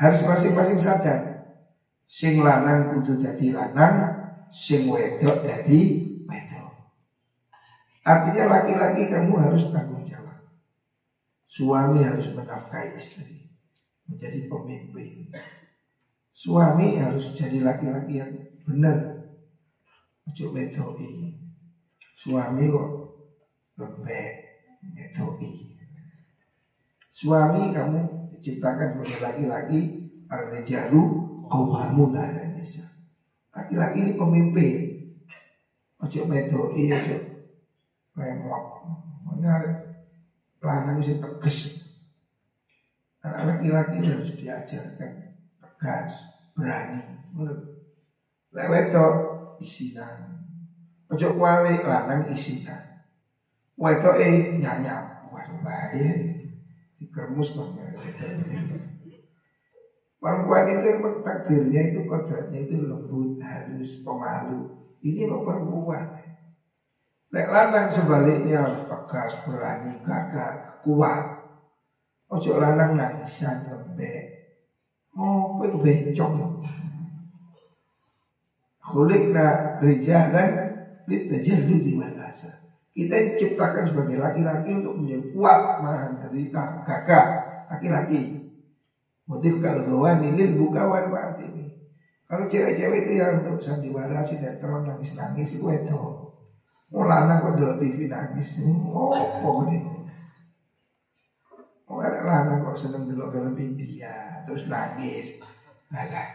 harus 0.00 0.24
masing-masing 0.24 0.80
sadar. 0.80 1.20
Sing 2.08 2.40
lanang 2.40 2.96
kudu 2.96 3.20
dadi 3.20 3.52
lanang, 3.52 4.16
sing 4.50 4.88
wedok 4.88 5.44
dadi 5.44 5.80
wedok. 6.24 6.72
Artinya 8.02 8.58
laki-laki 8.58 9.12
kamu 9.12 9.36
harus 9.36 9.68
tanggung 9.68 10.08
jawab. 10.08 10.40
Suami 11.46 12.00
harus 12.02 12.32
menafkahi 12.32 12.96
istri, 12.96 13.54
menjadi 14.08 14.48
pemimpin. 14.48 15.30
Suami 16.32 16.96
harus 16.96 17.36
jadi 17.36 17.60
laki-laki 17.60 18.24
yang 18.24 18.32
benar. 18.64 19.28
Ojo 20.24 20.56
wedoi. 20.56 21.36
Suami 22.16 22.72
kok 22.72 22.90
lembek, 23.76 24.32
wedoi. 24.96 25.52
Suami 27.12 27.76
kamu 27.76 28.19
diciptakan 28.40 28.96
sebagai 28.96 29.20
laki-laki 29.20 29.80
Ar-Rijalu 30.32 31.02
Qawwamuna 31.46 32.32
Indonesia 32.32 32.88
Laki-laki 33.50 33.98
ini 34.00 34.12
pemimpin. 34.16 34.76
Ojo 36.00 36.24
medoi, 36.24 36.88
ojo 36.88 37.16
remot 38.16 38.64
Mana 39.26 39.60
lanang 40.64 40.96
bisa 40.96 41.20
tegas. 41.20 41.58
Anak 43.20 43.60
laki-laki 43.60 44.00
harus 44.08 44.32
diajarkan 44.32 45.12
tegas, 45.60 46.14
berani. 46.56 47.04
Leweto 48.54 49.06
isinan. 49.60 50.40
Ojo 51.12 51.36
kuali 51.36 51.84
lanang 51.84 52.32
isinan. 52.32 53.04
Weto 53.76 54.12
eh 54.16 54.60
nyanyap 54.60 55.32
Waduh 55.32 55.60
bahaya 55.64 56.39
Dikermus 57.00 57.56
kok 57.56 57.72
Perempuan 60.20 60.68
itu 60.68 61.00
emang 61.00 61.24
takdirnya 61.24 61.80
itu 61.80 62.04
kodratnya 62.04 62.60
itu 62.60 62.76
lembut, 62.84 63.40
halus, 63.40 64.04
pemalu. 64.04 64.68
Ini 65.00 65.24
lo 65.24 65.48
perempuan. 65.48 66.12
Lek 67.32 67.48
lanang 67.48 67.88
sebaliknya 67.88 68.84
tegas, 68.84 69.32
berani, 69.48 69.96
gagah, 70.04 70.84
kuat. 70.84 71.40
Ojo 72.28 72.60
lanang 72.60 73.00
nangisan 73.00 73.64
lembek. 73.72 74.28
Oh, 75.16 75.56
pengen 75.56 75.80
bencong. 75.80 76.68
Khulikna 78.84 79.80
rijalan 79.80 80.48
di 81.08 81.96
walasa. 81.96 82.19
Kita 82.90 83.14
diciptakan 83.14 83.86
sebagai 83.86 84.18
laki-laki 84.18 84.70
untuk 84.74 84.98
menjadi 84.98 85.26
kuat, 85.30 85.78
marah, 85.78 86.10
derita, 86.26 86.82
gagah. 86.82 87.26
Laki-laki. 87.70 88.40
Motif 89.30 89.62
kalau 89.62 90.02
nilil 90.18 90.58
buka 90.58 90.90
wan 90.90 91.38
ini. 91.38 91.70
Kalau 92.26 92.50
cewek-cewek 92.50 93.06
itu 93.06 93.12
yang 93.18 93.42
untuk 93.42 93.62
sandiwara 93.62 94.22
sinetron 94.22 94.86
nangis 94.86 95.14
nangis 95.14 95.58
itu 95.58 95.66
itu. 95.70 96.02
Mau 96.90 97.06
lanang 97.06 97.38
kok 97.42 97.54
dulu 97.54 97.78
TV 97.78 98.10
nangis, 98.10 98.66
oh 98.90 99.14
kok 99.14 99.70
ini. 99.70 99.78
Mau 101.86 102.02
ada 102.02 102.22
lanang 102.22 102.66
kok 102.66 102.74
seneng 102.74 103.06
dulu 103.06 103.30
film 103.30 103.54
India 103.54 104.42
terus 104.46 104.66
nangis, 104.66 105.42
alah. 105.94 106.30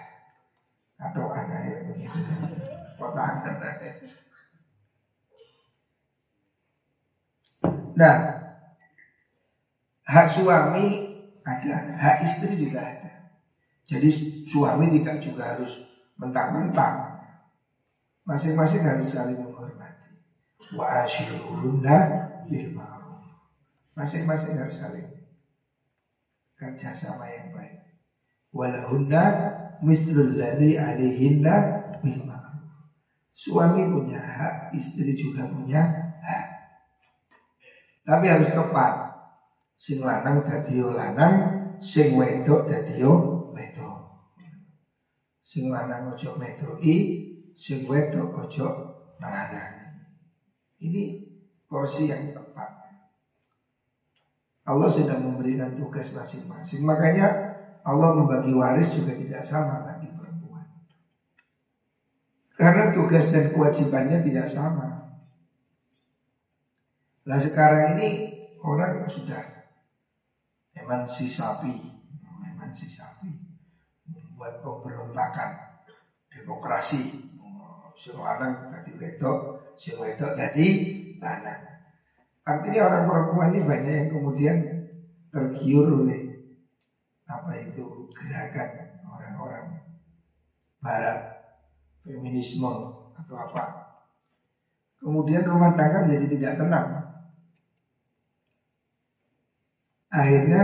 Atau 0.96 1.28
anak 1.28 1.60
yang 1.68 1.84
begitu, 1.91 2.20
potangan 2.96 3.56
Nah, 7.95 8.15
hak 10.03 10.27
suami 10.31 11.15
ada, 11.41 11.75
hak 11.95 12.17
istri 12.27 12.67
juga 12.67 12.84
ada. 12.84 13.12
Jadi 13.86 14.10
suami 14.43 14.91
tidak 14.99 15.23
juga 15.23 15.55
harus 15.55 15.84
mentang-mentang. 16.19 17.15
Masing-masing 18.25 18.84
harus 18.84 19.13
saling 19.13 19.38
menghormati. 19.38 20.19
Wa 20.73 21.05
asyirunna 21.05 21.97
bil. 22.49 22.75
Masing-masing 23.95 24.60
harus 24.60 24.75
saling 24.75 25.08
kerja 26.60 26.91
sama 26.91 27.31
yang 27.31 27.55
baik. 27.55 27.79
Walahunna 28.51 29.23
mithlul 29.79 30.36
ladzi 30.36 30.75
alaihinna 30.75 31.55
bil 32.03 32.27
ma'ruf. 32.27 32.75
Suami 33.31 33.88
punya 33.88 34.19
hak, 34.19 34.75
istri 34.75 35.15
juga 35.15 35.47
punya 35.47 35.79
hak. 35.79 36.05
Tapi 38.06 38.26
harus 38.30 38.54
tepat. 38.54 38.94
Sing 39.76 40.00
lanang 40.00 40.46
dadi 40.46 40.80
lanang, 40.80 41.34
sing 41.82 42.13
wedok 42.15 42.70
dadi 42.70 43.02
wedok. 43.02 43.98
Sing 45.41 45.68
lanang 45.74 46.13
ojo 46.13 46.38
medoki, 46.38 46.96
sing 47.58 47.89
wedok 47.89 48.46
ojo 48.46 48.68
ngarani. 49.18 50.06
Ini 50.80 51.04
porsi 51.65 52.13
yang 52.13 52.32
tepat. 52.32 52.86
Allah 54.65 54.89
sudah 54.89 55.18
memberikan 55.22 55.78
tugas 55.78 56.10
masing-masing. 56.13 56.82
Makanya 56.89 57.54
Allah 57.86 58.18
membagi 58.18 58.50
waris 58.50 58.98
juga 58.98 59.13
tidak 59.13 59.46
sama 59.46 59.86
bagi 59.86 60.10
perempuan. 60.10 60.65
Karena 62.58 62.89
tugas 62.89 63.30
dan 63.30 63.54
kewajibannya 63.54 64.26
tidak 64.26 64.50
sama. 64.50 65.05
Nah 67.25 67.41
sekarang 67.41 67.97
ini 67.97 68.09
orang 68.61 69.09
sudah 69.09 69.41
emansi 70.77 71.25
sapi, 71.25 71.73
emansi 72.53 72.85
sapi, 72.85 73.33
membuat 74.05 74.61
pemberontakan 74.61 75.81
demokrasi 76.29 77.33
sing 77.95 78.21
lanang 78.21 78.69
dadi 78.69 78.93
wedok, 79.01 79.73
sing 79.81 79.97
wedok 79.97 80.38
dadi 80.38 80.67
lanang. 81.17 81.61
Artinya 82.45 82.93
orang 82.93 83.03
perempuan 83.09 83.49
ini 83.57 83.61
banyak 83.65 83.93
yang 83.97 84.09
kemudian 84.13 84.57
tergiur 85.33 85.89
oleh 85.89 86.21
apa 87.25 87.57
itu 87.57 88.05
gerakan 88.13 89.01
orang-orang 89.09 89.81
barat 90.77 91.19
feminisme 92.05 92.69
atau 93.17 93.35
apa. 93.35 93.63
Kemudian 95.01 95.41
rumah 95.49 95.73
tangga 95.73 96.05
menjadi 96.05 96.27
tidak 96.38 96.53
tenang. 96.61 97.05
Akhirnya 100.15 100.63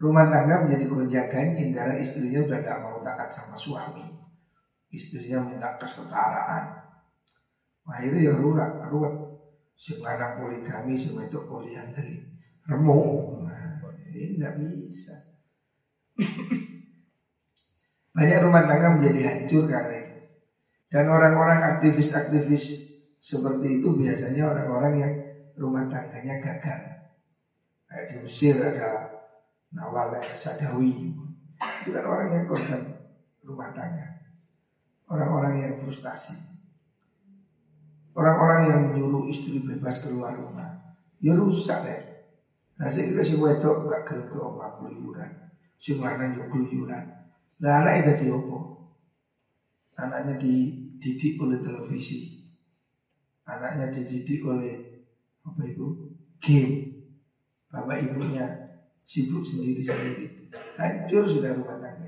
rumah 0.00 0.32
tangga 0.32 0.64
menjadi 0.64 0.88
gonjang 0.88 1.28
ganjing 1.28 1.76
karena 1.76 2.00
istrinya 2.00 2.40
sudah 2.40 2.60
tidak 2.64 2.80
mau 2.80 3.04
taat 3.04 3.28
sama 3.28 3.52
suami 3.52 4.24
istrinya 4.94 5.42
minta 5.42 5.74
kesetaraan. 5.76 6.64
Akhirnya 7.84 8.30
ya 8.30 8.34
ruwet, 8.38 8.70
ruwet. 8.88 9.14
Si 9.74 9.98
lanang 9.98 10.38
poligami, 10.38 10.94
si 10.94 11.10
itu 11.10 11.38
poliandri. 11.50 12.22
Remuk. 12.70 13.42
Nah, 13.42 13.82
ini 14.14 14.38
tidak 14.38 14.54
bisa. 14.62 15.18
Banyak 18.14 18.42
rumah 18.46 18.62
tangga 18.70 18.94
menjadi 18.94 19.20
hancur 19.26 19.66
karena 19.66 19.98
itu. 19.98 20.18
Dan 20.94 21.10
orang-orang 21.10 21.58
aktivis-aktivis 21.74 22.86
seperti 23.18 23.82
itu 23.82 23.98
biasanya 23.98 24.54
orang-orang 24.54 24.94
yang 24.94 25.12
rumah 25.58 25.90
tangganya 25.90 26.38
gagal. 26.38 26.93
Kayak 27.94 28.06
di 28.10 28.16
Mesir 28.26 28.58
ada 28.58 29.06
Nawal 29.70 30.18
Sadawi. 30.34 31.14
Itu 31.86 31.94
kan 31.94 32.02
orang 32.02 32.34
yang 32.34 32.50
korban 32.50 32.82
rumah 33.46 33.70
tangga 33.70 34.14
orang-orang 35.08 35.54
yang 35.60 35.74
frustasi. 35.78 36.34
Orang-orang 38.14 38.60
yang 38.70 38.80
menyuruh 38.90 39.26
istri 39.26 39.58
bebas 39.58 40.02
keluar 40.06 40.38
rumah. 40.38 40.94
Ya 41.18 41.34
rusak 41.34 41.82
deh. 41.82 42.02
Nah 42.78 42.90
saya 42.90 43.10
kira 43.10 43.22
si 43.26 43.38
wedok 43.38 43.90
gak 43.90 44.02
gelem 44.06 44.30
ke 44.30 44.38
omah 44.38 44.78
keluyuran. 44.78 45.30
Si 45.78 45.98
lanang 45.98 46.38
juga 46.38 46.50
keluyuran. 46.50 47.04
Nah 47.62 47.72
anaknya 47.82 48.14
jadi 48.14 48.34
apa? 48.34 48.58
Anaknya 49.94 50.34
dididik 50.38 51.38
oleh 51.42 51.58
televisi. 51.62 52.50
Anaknya 53.46 53.90
dididik 53.94 54.42
oleh 54.46 54.74
apa 55.42 55.62
itu? 55.66 56.14
Game. 56.38 56.93
Bapak 57.74 57.98
ibunya 57.98 58.46
sibuk 59.02 59.42
sendiri-sendiri. 59.42 60.46
Hancur 60.78 61.26
sudah 61.26 61.58
rumah 61.58 61.82
tangga 61.82 62.04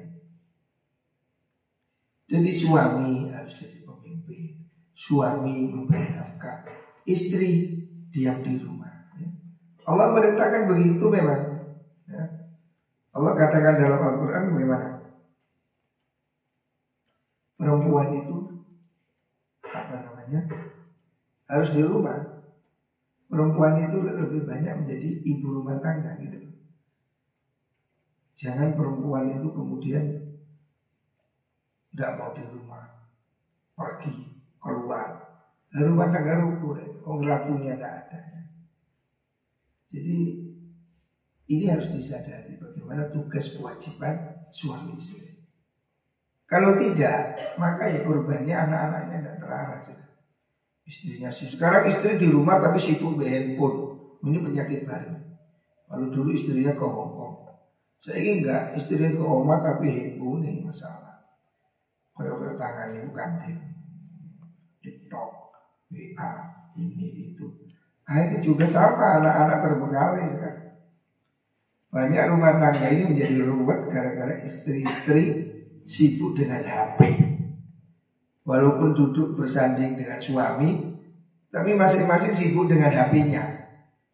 jadi 2.27 2.51
suami 2.51 3.31
harus 3.31 3.55
jadi 3.55 3.87
pemimpin, 3.87 4.67
suami 4.99 5.71
memberi 5.71 6.11
nafkah, 6.11 6.67
istri 7.07 7.87
diam 8.11 8.43
di 8.43 8.59
rumah. 8.59 9.15
Ya. 9.15 9.31
Allah 9.87 10.11
merintahkan 10.11 10.67
begitu 10.67 11.07
memang. 11.07 11.71
Ya. 12.11 12.51
Allah 13.15 13.33
katakan 13.39 13.79
dalam 13.79 14.03
Al-Quran 14.03 14.51
bagaimana? 14.59 14.89
Perempuan 17.57 18.11
itu 18.21 18.37
apa 19.63 19.97
namanya 20.03 20.41
harus 21.47 21.71
di 21.71 21.83
rumah. 21.87 22.36
Perempuan 23.27 23.91
itu 23.91 23.99
lebih 24.07 24.47
banyak 24.47 24.87
menjadi 24.87 25.09
ibu 25.27 25.47
rumah 25.51 25.83
tangga 25.83 26.15
gitu. 26.23 26.47
Jangan 28.39 28.79
perempuan 28.79 29.35
itu 29.35 29.49
kemudian 29.51 30.05
tidak 31.91 32.11
mau 32.21 32.31
di 32.37 32.45
rumah 32.47 32.87
pergi 33.75 34.15
keluar. 34.63 35.27
Dan 35.75 35.91
rumah 35.91 36.07
tangga 36.15 36.47
rubuh 36.47 36.79
oh 37.03 37.19
ratunya 37.19 37.75
tidak 37.75 37.93
ada. 38.07 38.21
Jadi 39.91 40.17
ini 41.51 41.65
harus 41.67 41.91
disadari 41.91 42.55
bagaimana 42.59 43.11
tugas 43.11 43.59
kewajiban 43.59 44.47
suami 44.55 44.99
istri. 45.03 45.35
Kalau 46.47 46.79
tidak 46.79 47.35
maka 47.59 47.91
ya 47.91 48.07
korbannya 48.07 48.55
anak-anaknya 48.55 49.17
tidak 49.19 49.37
terarah 49.43 49.81
istrinya 50.87 51.29
sih 51.35 51.51
sekarang 51.51 51.91
istri 51.91 52.17
di 52.17 52.31
rumah 52.31 52.63
tapi 52.63 52.79
sibuk 52.79 53.19
di 53.19 53.27
handphone. 53.27 53.99
Ini 54.23 54.39
penyakit 54.43 54.87
baru. 54.87 55.15
Lalu 55.93 56.07
dulu 56.11 56.31
istrinya 56.35 56.75
ke 56.75 56.83
Hongkong 56.83 57.47
saya 58.07 58.23
ingin 58.23 58.47
enggak 58.47 58.79
istrinya 58.79 59.19
ke 59.19 59.25
Oma 59.27 59.59
tapi 59.59 59.91
handphone 59.91 60.47
ini 60.47 60.63
masalah. 60.63 61.27
Kaya-kaya 62.15 62.55
tangan 62.55 62.95
itu 62.95 63.11
kandil 63.11 63.59
TikTok, 64.79 65.31
WA, 65.91 66.31
ini 66.79 67.35
itu. 67.35 67.51
Nah 68.07 68.23
itu 68.31 68.55
juga 68.55 68.71
sama 68.71 69.19
anak-anak 69.19 69.59
terbekali 69.59 70.23
sekarang. 70.39 70.71
Banyak 71.91 72.25
rumah 72.31 72.55
tangga 72.63 72.89
ini 72.95 73.03
menjadi 73.11 73.37
ruwet 73.43 73.91
gara-gara 73.91 74.39
istri-istri 74.47 75.23
sibuk 75.91 76.39
dengan 76.39 76.63
HP 76.63 77.01
Walaupun 78.47 78.95
duduk 78.95 79.35
bersanding 79.35 79.99
dengan 79.99 80.23
suami 80.23 80.95
Tapi 81.51 81.75
masing-masing 81.75 82.31
sibuk 82.31 82.71
dengan 82.71 82.95
HP-nya 82.95 83.43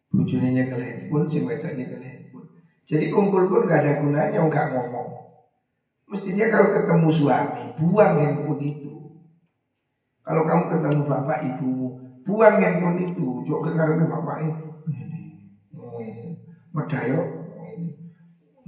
Bujurnya 0.09 0.65
ke 0.69 0.77
handphone, 0.77 1.29
si 1.29 1.45
wedanya 1.45 1.85
ke 1.85 1.97
handphone 2.01 2.49
Jadi 2.89 3.13
kumpul 3.13 3.45
pun 3.45 3.69
gak 3.69 3.85
ada 3.85 4.01
gunanya, 4.01 4.41
nggak 4.41 4.67
ngomong 4.73 5.13
Mestinya 6.13 6.45
kalau 6.45 6.69
ketemu 6.77 7.09
suami, 7.09 7.63
buang 7.81 8.21
handphone 8.21 8.61
itu. 8.61 8.93
Kalau 10.21 10.45
kamu 10.45 10.63
ketemu 10.69 11.01
bapak 11.09 11.39
ibumu, 11.41 11.89
buang 12.21 12.61
handphone 12.61 13.01
itu. 13.01 13.41
Coba 13.49 13.73
karena 13.73 14.05
bapak 14.05 14.45
ini, 14.45 14.53
ini, 14.93 16.37
medayo, 16.69 17.49
ini, 17.73 18.13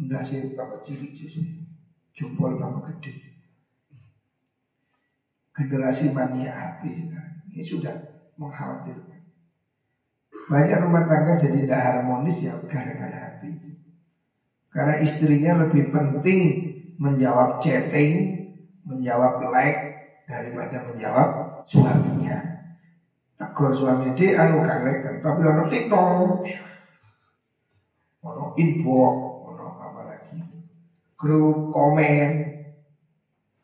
ndak 0.09 0.25
sih 0.25 0.57
tambah 0.57 0.81
cilik 0.81 1.13
sih, 1.13 1.69
jempol 2.17 2.57
tambah 2.57 2.81
gede. 2.97 3.24
Generasi 5.55 6.11
mania 6.11 6.75
sekarang 6.83 7.47
ini 7.55 7.63
sudah 7.63 7.95
mengkhawatirkan. 8.35 9.23
Banyak 10.51 10.77
rumah 10.83 11.07
tangga 11.07 11.39
jadi 11.39 11.63
tidak 11.63 11.81
harmonis 11.81 12.43
ya 12.43 12.53
gara-gara 12.67 13.39
itu. 13.39 13.79
Karena 14.67 14.99
istrinya 14.99 15.63
lebih 15.63 15.95
penting 15.95 16.39
menjawab 16.99 17.63
chatting, 17.63 18.43
menjawab 18.83 19.47
like 19.55 19.79
daripada 20.27 20.83
menjawab 20.91 21.63
suaminya. 21.63 22.67
Takut 23.39 23.71
suami 23.75 24.11
dia 24.15 24.35
anu 24.43 24.63
karek 24.63 25.23
tapi 25.23 25.41
ono 25.43 25.63
TikTok, 25.67 26.43
ono 28.23 28.45
inbox, 28.55 29.15
ono 29.43 29.65
apa 29.75 30.01
lagi, 30.07 30.39
grup 31.19 31.71
komen, 31.75 32.54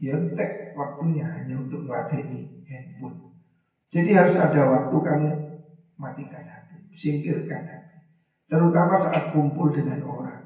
ya 0.01 0.17
tek 0.33 0.73
waktunya 0.73 1.29
hanya 1.29 1.61
untuk 1.61 1.85
melatih 1.85 2.25
handphone. 2.65 3.37
Jadi 3.93 4.09
harus 4.17 4.33
ada 4.33 4.61
waktu 4.65 4.97
kamu 4.97 5.29
matikan 6.01 6.41
HP. 6.41 6.69
singkirkan 6.97 7.61
HP. 7.61 7.89
Terutama 8.49 8.97
saat 8.97 9.29
kumpul 9.29 9.69
dengan 9.69 10.01
orang. 10.03 10.41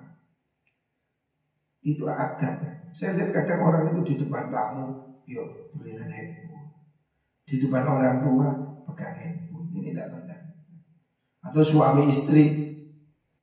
Itu 1.80 2.04
adab. 2.12 2.92
Saya 2.92 3.16
lihat 3.16 3.32
kadang 3.32 3.64
orang 3.64 3.96
itu 3.96 4.00
di 4.04 4.14
depan 4.26 4.52
tamu, 4.52 5.22
yuk 5.24 5.72
berikan 5.80 6.12
handphone. 6.12 6.76
Di 7.48 7.56
depan 7.62 7.86
orang 7.88 8.26
tua, 8.26 8.48
pegang 8.92 9.16
handphone. 9.16 9.68
Ini 9.72 9.94
tidak 9.96 10.08
benar. 10.20 10.42
Atau 11.46 11.64
suami 11.64 12.10
istri, 12.12 12.44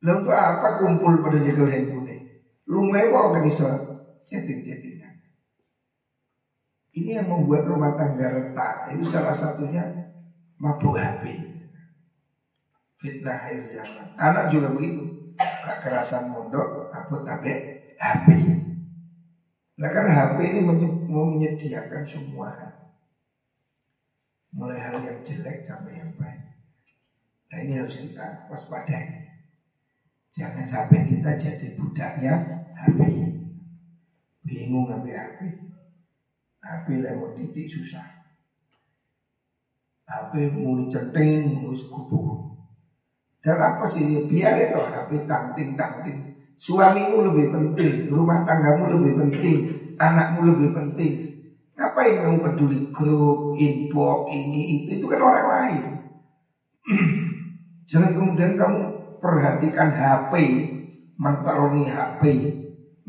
lalu 0.03 0.29
apa 0.29 0.83
kumpul 0.83 1.25
pada 1.25 1.41
nyekel 1.41 1.71
handphone? 1.73 2.17
Lumai 2.69 3.09
kok 3.09 3.31
kan 3.33 3.45
iso 3.49 3.69
chatting-chattingan. 4.27 4.92
Ini 6.93 7.25
yang 7.25 7.29
membuat 7.33 7.65
rumah 7.65 7.97
tangga 7.97 8.29
retak. 8.29 8.93
Itu 8.93 9.09
salah 9.09 9.33
satunya 9.33 10.13
mabuk 10.61 11.01
HP 11.01 11.53
fitnah 13.03 13.35
akhir 13.35 13.67
zaman. 13.67 14.07
Anak 14.15 14.55
juga 14.55 14.71
begitu. 14.71 15.35
Kekerasan 15.43 16.31
mondok, 16.31 16.95
apa 16.95 17.27
tapi 17.27 17.51
HP. 17.99 18.29
Nah 19.83 19.91
karena 19.91 20.13
HP 20.15 20.39
ini 20.55 20.61
menyediakan 21.11 22.07
semua 22.07 22.55
hal. 22.55 22.73
Mulai 24.55 24.79
hal 24.79 25.03
yang 25.03 25.19
jelek 25.27 25.67
sampai 25.67 25.99
yang 25.99 26.15
baik. 26.15 26.43
Nah 27.51 27.59
ini 27.59 27.75
harus 27.83 27.99
kita 27.99 28.47
waspadai. 28.47 29.27
Jangan 30.33 30.65
sampai 30.65 31.11
kita 31.11 31.35
jadi 31.35 31.67
budaknya 31.75 32.35
HP. 32.79 33.01
Bingung 34.47 34.87
ngambil 34.87 35.19
HP. 35.19 35.41
HP 36.63 37.03
lewat 37.03 37.37
titik 37.37 37.67
susah. 37.67 38.07
HP 40.07 40.55
mau 40.57 40.79
dicenting, 40.79 41.59
mau 41.59 41.75
kubu 41.75 42.53
dan 43.43 43.59
apa 43.59 43.85
sih 43.91 44.07
dia 44.07 44.23
biar 44.23 44.55
itu 44.71 44.79
HP 44.79 45.11
tangting 45.27 45.75
tangting. 45.75 46.19
Suamimu 46.63 47.27
lebih 47.27 47.51
penting, 47.51 48.07
rumah 48.07 48.47
tanggamu 48.47 48.95
lebih 48.95 49.19
penting, 49.19 49.59
anakmu 49.99 50.47
lebih 50.47 50.71
penting. 50.71 51.15
Ngapain 51.75 52.23
kamu 52.23 52.39
peduli 52.39 52.79
grup, 52.95 53.59
info, 53.59 54.31
ini 54.31 54.87
itu 54.87 55.03
itu 55.03 55.07
kan 55.11 55.19
orang 55.19 55.47
lain. 55.51 55.83
Jangan 57.91 58.15
kemudian 58.15 58.55
kamu 58.55 58.79
perhatikan 59.19 59.91
HP, 59.91 60.33
mentaroni 61.19 61.91
HP, 61.91 62.23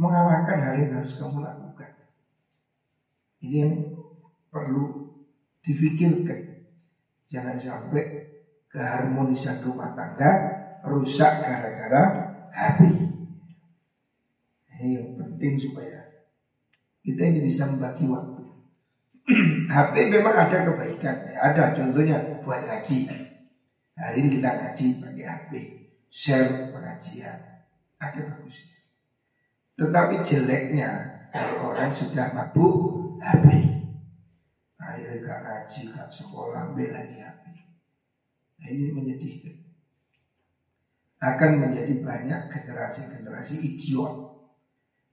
mengalahkan 0.02 0.58
hal 0.58 0.76
yang 0.82 0.98
harus 0.98 1.14
kamu 1.22 1.46
lakukan. 1.46 1.63
Ini 3.44 3.58
yang 3.60 3.76
perlu 4.48 5.12
difikirkan. 5.60 6.64
Jangan 7.28 7.60
sampai 7.60 8.04
keharmonisan 8.72 9.60
rumah 9.68 9.92
tangga 9.92 10.32
rusak 10.88 11.44
gara-gara 11.44 12.04
HP. 12.56 12.82
Ini 14.80 14.88
yang 14.96 15.10
penting 15.20 15.60
supaya 15.60 16.24
kita 17.04 17.20
ini 17.20 17.40
bisa 17.44 17.68
membagi 17.68 18.08
waktu. 18.08 18.44
HP 19.76 19.94
memang 20.08 20.36
ada 20.36 20.68
kebaikan, 20.68 21.16
ada 21.36 21.76
contohnya 21.76 22.44
buat 22.48 22.64
ngaji. 22.64 22.98
Hari 23.94 24.16
ini 24.24 24.40
kita 24.40 24.50
ngaji 24.52 24.86
pakai 25.04 25.26
HP, 25.28 25.52
share 26.08 26.72
pengajian, 26.72 27.40
ada 28.00 28.20
bagusnya. 28.24 28.80
Tetapi 29.80 30.16
jeleknya 30.24 30.90
kalau 31.32 31.72
orang 31.72 31.92
sudah 31.94 32.30
mabuk 32.36 33.03
HP, 33.24 33.48
akhirnya 34.76 35.18
gak 35.24 35.40
ngaji, 35.48 35.82
gak 35.96 36.12
sekolah, 36.12 36.76
ambil 36.76 36.92
lagi 36.92 37.24
HP. 37.24 37.44
Nah, 38.60 38.68
ini 38.68 38.92
menyedihkan. 38.92 39.56
Akan 41.24 41.64
menjadi 41.64 42.04
banyak 42.04 42.52
generasi-generasi 42.52 43.64
idiot. 43.64 44.44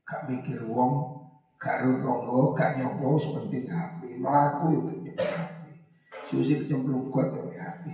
Gak 0.03 0.27
mikir 0.27 0.67
wong, 0.67 1.23
gak 1.55 1.87
rutonggo, 1.87 2.51
gak 2.59 2.83
nyopo 2.83 3.15
seperti 3.15 3.71
HP. 3.71 4.19
Melaku 4.19 4.91
itu 4.91 5.15
HP. 5.15 5.63
Susi 6.27 6.67
kecemplungkot 6.67 7.27
dari 7.31 7.55
HP. 7.63 7.85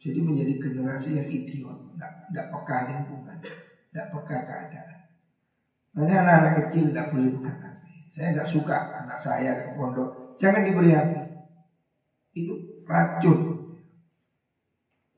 Jadi 0.00 0.18
menjadi 0.24 0.56
generasi 0.56 1.20
yang 1.20 1.28
idiot. 1.28 1.78
Tidak 2.00 2.46
peka 2.48 2.78
lingkungan. 2.88 3.36
Tidak 3.44 4.06
peka 4.08 4.38
keadaan. 4.48 5.00
Makanya 5.92 6.16
anak-anak 6.24 6.52
kecil 6.64 6.88
tidak 6.88 7.12
boleh 7.12 7.36
HP. 7.44 7.79
Saya 8.20 8.36
tidak 8.36 8.52
suka 8.52 8.76
anak 9.00 9.16
saya 9.16 9.64
ke 9.64 9.80
pondok. 9.80 10.36
Jangan 10.36 10.68
diberi 10.68 10.92
HP. 10.92 11.24
Itu 12.36 12.84
racun. 12.84 13.64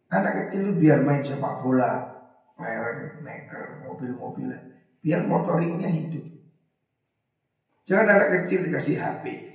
Anak 0.06 0.46
kecil 0.46 0.70
itu 0.70 0.86
biar 0.86 1.02
main 1.02 1.18
sepak 1.18 1.66
bola, 1.66 1.98
merek, 2.54 3.18
neker, 3.26 3.82
mobil-mobilan. 3.90 4.86
Biar 5.02 5.26
motoriknya 5.26 5.90
hidup. 5.90 6.22
Jangan 7.90 8.06
anak 8.06 8.46
kecil 8.46 8.70
dikasih 8.70 9.02
HP. 9.02 9.50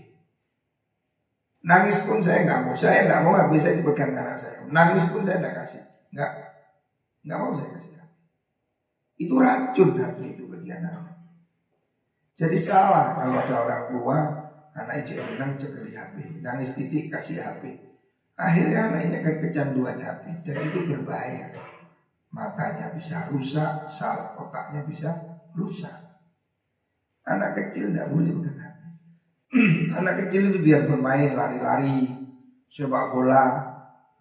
Nangis 1.63 2.03
pun 2.03 2.19
saya 2.19 2.43
nggak 2.43 2.67
mau. 2.67 2.75
Saya 2.75 3.07
nggak 3.07 3.21
mau 3.23 3.31
HP 3.31 3.63
saya 3.63 3.79
dipegang 3.79 4.11
anak 4.11 4.43
saya. 4.43 4.59
Nangis 4.67 5.07
pun 5.07 5.23
saya 5.23 5.39
nggak 5.39 5.55
kasih. 5.63 5.83
Nggak, 6.11 6.31
nggak 7.23 7.39
mau 7.39 7.51
saya 7.55 7.69
kasih 7.79 7.93
HP. 7.95 8.11
Itu 9.23 9.33
racun 9.39 9.89
HP 9.95 10.19
itu 10.35 10.43
bagi 10.51 10.69
anak. 10.75 11.16
Jadi 12.37 12.57
salah 12.61 13.17
kalau 13.17 13.41
ada 13.41 13.55
orang 13.65 13.83
tua 13.89 14.17
anak 14.77 14.95
itu 15.01 15.17
menang 15.17 15.57
cekali 15.57 15.89
HP, 15.97 16.45
nangis 16.45 16.77
titik 16.77 17.09
kasih 17.09 17.41
HP. 17.41 17.81
Akhirnya 18.37 18.93
anak 18.93 19.09
ini 19.09 19.17
akan 19.17 19.35
kecanduan 19.41 19.97
hati 19.97 20.29
dan 20.45 20.61
itu 20.61 20.85
berbahaya. 20.85 21.49
Matanya 22.29 22.93
bisa 22.93 23.25
rusak, 23.33 23.89
sal 23.89 24.37
otaknya 24.37 24.85
bisa 24.85 25.09
rusak. 25.57 26.21
Anak 27.25 27.57
kecil 27.57 27.89
tidak 27.89 28.13
boleh 28.13 28.29
pegang 28.37 28.61
hati. 28.61 28.87
anak 29.97 30.15
kecil 30.21 30.53
itu 30.53 30.59
biar 30.61 30.85
bermain 30.85 31.33
lari-lari, 31.33 32.05
sepak 32.69 33.17
bola, 33.17 33.45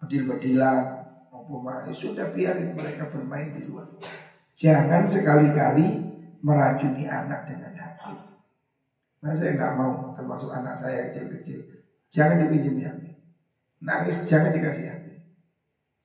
bedil-bedilan, 0.01 1.05
maupun 1.29 1.69
sudah 1.93 2.33
biarin 2.33 2.73
mereka 2.73 3.13
bermain 3.13 3.53
di 3.53 3.69
luar. 3.69 3.85
Jangan 4.57 5.05
sekali-kali 5.05 5.85
meracuni 6.41 7.05
anak 7.05 7.45
dengan. 7.45 7.76
Nah 9.17 9.33
saya 9.33 9.57
nggak 9.57 9.73
mau 9.75 10.13
termasuk 10.13 10.53
anak 10.53 10.77
saya 10.77 11.09
kecil-kecil. 11.09 11.59
Jangan 12.13 12.47
dipinjam 12.47 12.77
hati. 12.85 13.11
Nangis 13.81 14.25
jangan 14.29 14.53
dikasih 14.53 14.85
HP. 14.89 15.05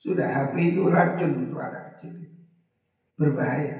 Sudah 0.02 0.26
HP 0.26 0.74
itu 0.74 0.82
racun 0.88 1.46
untuk 1.46 1.60
anak 1.62 1.94
kecil. 1.94 2.16
Berbahaya. 3.16 3.78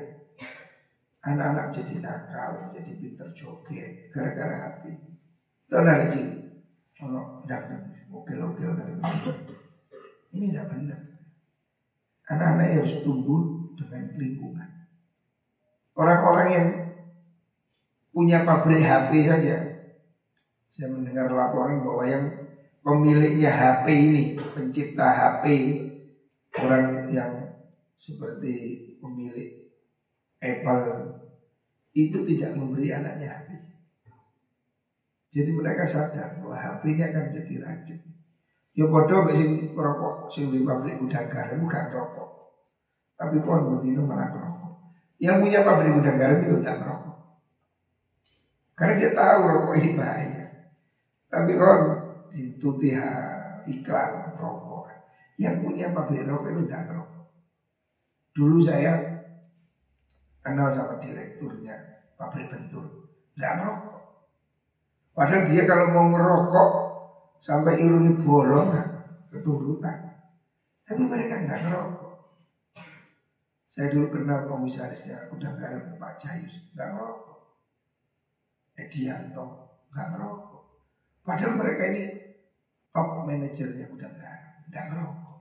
Anak-anak 1.22 1.70
jadi 1.70 2.03
nakal, 2.03 2.75
jadi 2.75 2.98
pinter 2.98 3.31
joget 3.31 4.11
gara-gara 4.11 4.75
HP. 4.75 4.83
Itu 5.66 5.75
anak 5.79 5.96
kecil. 6.11 6.29
Kalau 6.98 7.42
tidak 7.42 7.62
oke-oke 8.11 8.62
Ini 10.33 10.44
tidak 10.51 10.66
benar. 10.70 11.01
Anak-anak 12.31 12.66
harus 12.79 13.03
tumbuh 13.03 13.75
dengan 13.75 14.14
lingkungan. 14.16 14.70
Orang-orang 15.92 16.48
yang 16.48 16.68
punya 18.12 18.44
pabrik 18.44 18.85
HP 18.85 19.25
saja. 19.25 19.57
Saya 20.72 20.88
mendengar 20.92 21.33
laporan 21.33 21.85
bahwa 21.85 22.05
yang 22.05 22.25
pemiliknya 22.85 23.51
HP 23.51 23.87
ini, 23.92 24.25
pencipta 24.53 25.09
HP 25.09 25.42
ini 25.48 25.77
orang 26.61 27.09
yang 27.09 27.33
seperti 27.96 28.55
pemilik 29.01 29.72
Apple 30.42 31.22
itu 31.92 32.18
tidak 32.25 32.57
memberi 32.57 32.92
anaknya 32.92 33.29
HP. 33.33 33.48
Jadi 35.33 35.51
mereka 35.57 35.88
sadar 35.88 36.40
bahwa 36.44 36.57
HP 36.57 36.83
ini 36.92 37.03
akan 37.09 37.22
menjadi 37.33 37.55
racun. 37.64 38.01
Ya 38.72 38.85
bodoh 38.88 39.29
sing 39.29 39.77
rokok 39.77 40.33
sing 40.33 40.48
di 40.48 40.64
pabrik 40.64 40.96
udang 41.01 41.29
garam 41.29 41.61
bukan 41.61 41.85
rokok. 41.92 42.29
Tapi 43.16 43.37
pun 43.44 43.81
begitu 43.81 44.01
malah 44.01 44.33
rokok. 44.33 44.72
Yang 45.20 45.37
punya 45.44 45.61
pabrik 45.64 45.92
udang 45.92 46.16
garam 46.16 46.37
itu 46.40 46.57
tidak 46.61 46.77
merokok. 46.81 47.12
Karena 48.73 48.95
dia 48.99 49.11
tahu 49.13 49.41
rokok 49.47 49.75
ini 49.79 49.91
bahaya. 49.95 50.45
Tapi 51.29 51.51
kalau 51.57 51.77
dituti 52.33 52.97
iklan 53.69 54.11
rokok. 54.37 54.91
Yang 55.41 55.65
punya 55.65 55.87
pabrik 55.93 56.29
rokok 56.29 56.49
itu 56.53 56.61
tidak 56.69 56.93
rokok. 56.93 57.25
Dulu 58.33 58.59
saya 58.65 58.93
kenal 60.41 60.73
sama 60.73 60.99
direkturnya 60.99 61.77
pabrik 62.17 62.49
bentur, 62.49 62.85
tidak 63.37 63.55
rokok. 63.61 64.01
Padahal 65.13 65.45
dia 65.45 65.63
kalau 65.69 65.87
mau 65.93 66.07
merokok 66.09 66.69
sampai 67.45 67.77
irungi 67.85 68.25
bolong 68.25 68.73
keturunan. 69.29 69.99
Tapi 70.89 71.03
mereka 71.05 71.37
nggak 71.45 71.61
ngerokok. 71.69 72.13
Saya 73.73 73.89
dulu 73.93 74.07
kenal 74.13 74.49
komisarisnya 74.49 75.33
udah 75.33 75.51
garam 75.57 75.97
Pak 75.97 76.13
Jayus, 76.21 76.73
nggak 76.77 76.89
ngerokok. 76.93 77.32
Eh, 78.77 78.89
Edianto 78.89 79.45
nggak 79.93 80.07
ngerokok. 80.17 80.63
Padahal 81.23 81.55
mereka 81.61 81.83
ini 81.93 82.05
top 82.89 83.29
manager 83.29 83.69
yang 83.77 83.91
udah 83.93 84.11
nggak 84.11 84.37
nggak 84.73 84.85
ngerokok. 84.89 85.37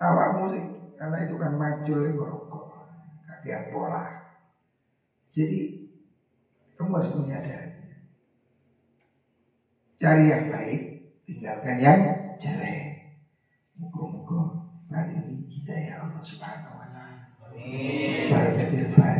Awak 0.00 0.28
mulai 0.38 0.64
karena 0.94 1.16
itu 1.26 1.34
kan 1.36 1.52
macul 1.58 1.98
yang 2.06 2.16
ngerokok, 2.16 2.66
kagian 3.26 3.62
pola. 3.74 4.04
Jadi 5.30 5.60
kamu 6.78 6.96
harus 6.96 7.12
menyadari 7.18 7.70
cari 10.00 10.32
yang 10.32 10.48
baik, 10.48 10.82
tinggalkan 11.28 11.76
yang 11.76 12.00
jelek. 12.40 13.12
Mukul 13.76 14.08
mukul. 14.08 14.44
hari 14.90 15.14
ini 15.22 15.46
kita 15.46 15.70
ya 15.76 16.02
Allah 16.02 16.24
Subhanahu 16.24 16.80
Wa 16.80 16.88
Taala. 16.90 17.26
Barakallahu 18.32 19.19